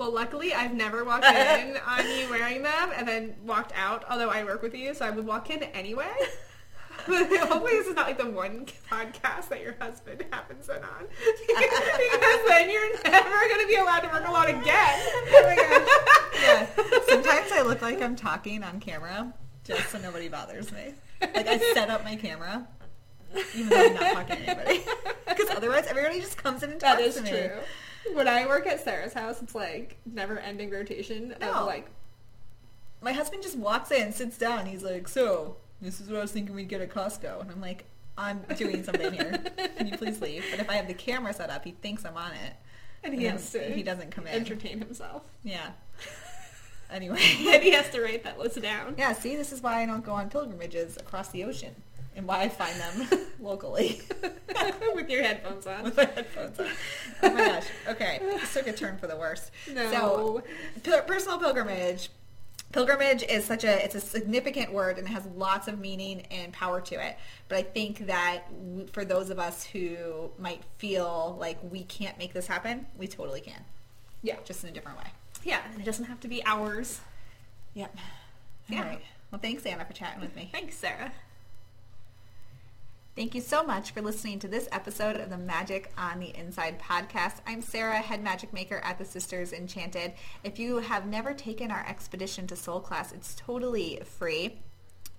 Well, 0.00 0.14
luckily, 0.14 0.54
I've 0.54 0.72
never 0.72 1.04
walked 1.04 1.26
in 1.26 1.76
on 1.86 2.08
you 2.08 2.30
wearing 2.30 2.62
them 2.62 2.90
and 2.96 3.06
then 3.06 3.34
walked 3.44 3.74
out. 3.76 4.02
Although 4.08 4.30
I 4.30 4.44
work 4.44 4.62
with 4.62 4.74
you, 4.74 4.94
so 4.94 5.04
I 5.04 5.10
would 5.10 5.26
walk 5.26 5.50
in 5.50 5.62
anyway. 5.62 6.08
But 7.06 7.28
hopefully, 7.28 7.72
this 7.72 7.86
is 7.86 7.94
not 7.94 8.08
like 8.08 8.18
the 8.18 8.30
one 8.30 8.66
podcast 8.90 9.48
that 9.48 9.62
your 9.62 9.74
husband 9.80 10.22
happens 10.30 10.68
in 10.68 10.76
on, 10.76 11.06
because 11.48 12.40
then 12.46 12.68
you're 12.70 12.92
never 13.04 13.48
going 13.48 13.60
to 13.62 13.66
be 13.66 13.76
allowed 13.76 14.00
to 14.00 14.08
work 14.08 14.28
alone 14.28 14.48
again. 14.60 15.00
Oh 15.32 15.42
my 15.46 15.56
gosh. 15.56 16.42
Yeah. 16.42 16.66
Sometimes 17.08 17.52
I 17.52 17.62
look 17.62 17.80
like 17.80 18.02
I'm 18.02 18.16
talking 18.16 18.62
on 18.62 18.80
camera 18.80 19.32
just 19.64 19.88
so 19.88 19.98
nobody 19.98 20.28
bothers 20.28 20.70
me. 20.72 20.92
Like 21.22 21.48
I 21.48 21.56
set 21.72 21.88
up 21.88 22.04
my 22.04 22.16
camera 22.16 22.68
even 23.54 23.68
though 23.68 23.86
I'm 23.86 23.94
not 23.94 24.12
talking 24.12 24.36
to 24.36 24.50
anybody. 24.50 24.84
Because 25.26 25.50
otherwise 25.50 25.86
everybody 25.86 26.20
just 26.20 26.36
comes 26.36 26.62
in 26.62 26.72
and 26.72 26.80
talks 26.80 27.14
to 27.14 27.22
me. 27.22 27.30
true. 27.30 27.50
When 28.14 28.26
I 28.28 28.46
work 28.46 28.66
at 28.66 28.82
Sarah's 28.82 29.12
house, 29.12 29.42
it's 29.42 29.54
like 29.54 29.96
never-ending 30.06 30.70
rotation 30.70 31.34
No. 31.40 31.52
of 31.52 31.66
like 31.66 31.88
My 33.02 33.12
husband 33.12 33.42
just 33.42 33.56
walks 33.58 33.90
in, 33.90 34.12
sits 34.12 34.36
down, 34.38 34.66
he's 34.66 34.82
like, 34.82 35.06
So, 35.08 35.56
this 35.82 36.00
is 36.00 36.08
what 36.08 36.18
I 36.18 36.22
was 36.22 36.32
thinking 36.32 36.54
we'd 36.54 36.68
get 36.68 36.80
at 36.80 36.90
Costco. 36.90 37.40
And 37.42 37.50
I'm 37.50 37.60
like, 37.60 37.84
I'm 38.18 38.40
doing 38.56 38.82
something 38.84 39.12
here. 39.12 39.38
Can 39.76 39.86
you 39.88 39.96
please 39.96 40.20
leave? 40.20 40.44
But 40.50 40.60
if 40.60 40.68
I 40.68 40.74
have 40.74 40.86
the 40.88 40.94
camera 40.94 41.32
set 41.32 41.48
up, 41.50 41.64
he 41.64 41.72
thinks 41.72 42.04
I'm 42.04 42.16
on 42.16 42.32
it. 42.32 42.52
and 43.02 43.14
he 43.14 43.22
then 43.24 43.32
has 43.32 43.50
to 43.52 43.60
he 43.72 43.82
doesn't 43.82 44.10
come 44.10 44.26
in. 44.26 44.34
entertain 44.34 44.78
himself. 44.78 45.22
Yeah. 45.44 45.70
Anyway. 46.92 47.18
and 47.20 47.62
he 47.62 47.70
has 47.70 47.88
to 47.90 48.00
write 48.02 48.24
that 48.24 48.36
list 48.36 48.60
down. 48.60 48.96
Yeah, 48.98 49.12
see, 49.12 49.36
this 49.36 49.52
is 49.52 49.62
why 49.62 49.80
I 49.80 49.86
don't 49.86 50.04
go 50.04 50.10
on 50.12 50.28
pilgrimages 50.28 50.96
across 50.96 51.28
the 51.28 51.44
ocean 51.44 51.72
and 52.16 52.26
why 52.26 52.40
I 52.42 52.48
find 52.48 52.74
them 52.80 53.26
locally 53.40 54.00
with 54.94 55.08
your 55.08 55.22
headphones 55.22 55.66
on. 55.66 55.84
with 55.84 55.96
my 55.96 56.04
headphones 56.04 56.58
on. 56.58 56.66
Oh 57.22 57.30
my 57.30 57.44
gosh. 57.46 57.66
Okay, 57.88 58.18
this 58.20 58.52
took 58.52 58.66
a 58.66 58.72
turn 58.72 58.98
for 58.98 59.06
the 59.06 59.16
worst. 59.16 59.50
No. 59.72 60.42
So, 60.84 61.02
personal 61.02 61.38
pilgrimage. 61.38 62.10
Pilgrimage 62.72 63.24
is 63.24 63.44
such 63.44 63.64
a 63.64 63.84
it's 63.84 63.96
a 63.96 64.00
significant 64.00 64.72
word 64.72 64.98
and 64.98 65.06
it 65.08 65.10
has 65.10 65.26
lots 65.36 65.66
of 65.66 65.80
meaning 65.80 66.22
and 66.30 66.52
power 66.52 66.80
to 66.82 66.94
it. 67.04 67.16
But 67.48 67.58
I 67.58 67.62
think 67.62 68.06
that 68.06 68.44
for 68.92 69.04
those 69.04 69.30
of 69.30 69.38
us 69.40 69.64
who 69.64 70.30
might 70.38 70.62
feel 70.78 71.36
like 71.40 71.58
we 71.68 71.82
can't 71.84 72.16
make 72.18 72.32
this 72.32 72.46
happen, 72.46 72.86
we 72.96 73.08
totally 73.08 73.40
can, 73.40 73.64
Yeah. 74.22 74.36
just 74.44 74.62
in 74.62 74.70
a 74.70 74.72
different 74.72 74.98
way. 74.98 75.06
Yeah, 75.42 75.60
and 75.72 75.80
it 75.80 75.84
doesn't 75.84 76.04
have 76.04 76.20
to 76.20 76.28
be 76.28 76.44
hours. 76.44 77.00
Yep. 77.74 77.96
Yeah. 78.68 78.78
All 78.78 78.84
right. 78.84 79.02
Well, 79.32 79.40
thanks, 79.40 79.64
Anna, 79.66 79.84
for 79.84 79.92
chatting 79.92 80.20
with 80.20 80.36
me. 80.36 80.50
Thanks, 80.52 80.76
Sarah. 80.76 81.12
Thank 83.16 83.34
you 83.34 83.40
so 83.40 83.64
much 83.64 83.90
for 83.90 84.00
listening 84.02 84.38
to 84.38 84.48
this 84.48 84.68
episode 84.70 85.16
of 85.16 85.30
the 85.30 85.36
Magic 85.36 85.92
on 85.98 86.20
the 86.20 86.34
Inside 86.38 86.78
podcast. 86.78 87.40
I'm 87.44 87.60
Sarah, 87.60 87.98
head 87.98 88.22
magic 88.22 88.52
maker 88.52 88.80
at 88.84 88.98
the 88.98 89.04
Sisters 89.04 89.52
Enchanted. 89.52 90.12
If 90.44 90.60
you 90.60 90.78
have 90.78 91.06
never 91.06 91.34
taken 91.34 91.72
our 91.72 91.84
Expedition 91.88 92.46
to 92.46 92.56
Soul 92.56 92.78
class, 92.78 93.10
it's 93.10 93.34
totally 93.34 94.00
free. 94.04 94.60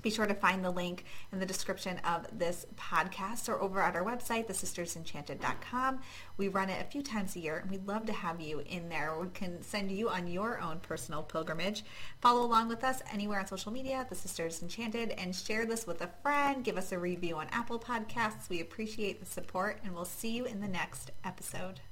Be 0.01 0.09
sure 0.09 0.25
to 0.25 0.33
find 0.33 0.63
the 0.63 0.71
link 0.71 1.05
in 1.31 1.39
the 1.39 1.45
description 1.45 1.99
of 1.99 2.27
this 2.37 2.65
podcast 2.75 3.49
or 3.49 3.61
over 3.61 3.81
at 3.81 3.95
our 3.95 4.03
website, 4.03 4.47
thesistersenchanted.com. 4.47 5.99
We 6.37 6.47
run 6.47 6.69
it 6.69 6.81
a 6.81 6.89
few 6.89 7.01
times 7.03 7.35
a 7.35 7.39
year 7.39 7.57
and 7.57 7.69
we'd 7.69 7.87
love 7.87 8.05
to 8.05 8.13
have 8.13 8.39
you 8.41 8.63
in 8.65 8.89
there. 8.89 9.17
We 9.19 9.27
can 9.29 9.61
send 9.61 9.91
you 9.91 10.09
on 10.09 10.27
your 10.27 10.59
own 10.59 10.79
personal 10.79 11.23
pilgrimage. 11.23 11.83
Follow 12.21 12.45
along 12.45 12.69
with 12.69 12.83
us 12.83 13.01
anywhere 13.11 13.39
on 13.39 13.47
social 13.47 13.71
media, 13.71 14.05
The 14.09 14.15
Sisters 14.15 14.61
Enchanted, 14.61 15.11
and 15.11 15.35
share 15.35 15.65
this 15.65 15.85
with 15.85 16.01
a 16.01 16.09
friend. 16.21 16.63
Give 16.63 16.77
us 16.77 16.91
a 16.91 16.99
review 16.99 17.35
on 17.35 17.47
Apple 17.51 17.79
Podcasts. 17.79 18.49
We 18.49 18.61
appreciate 18.61 19.19
the 19.19 19.25
support 19.25 19.79
and 19.83 19.93
we'll 19.93 20.05
see 20.05 20.31
you 20.31 20.45
in 20.45 20.61
the 20.61 20.67
next 20.67 21.11
episode. 21.23 21.81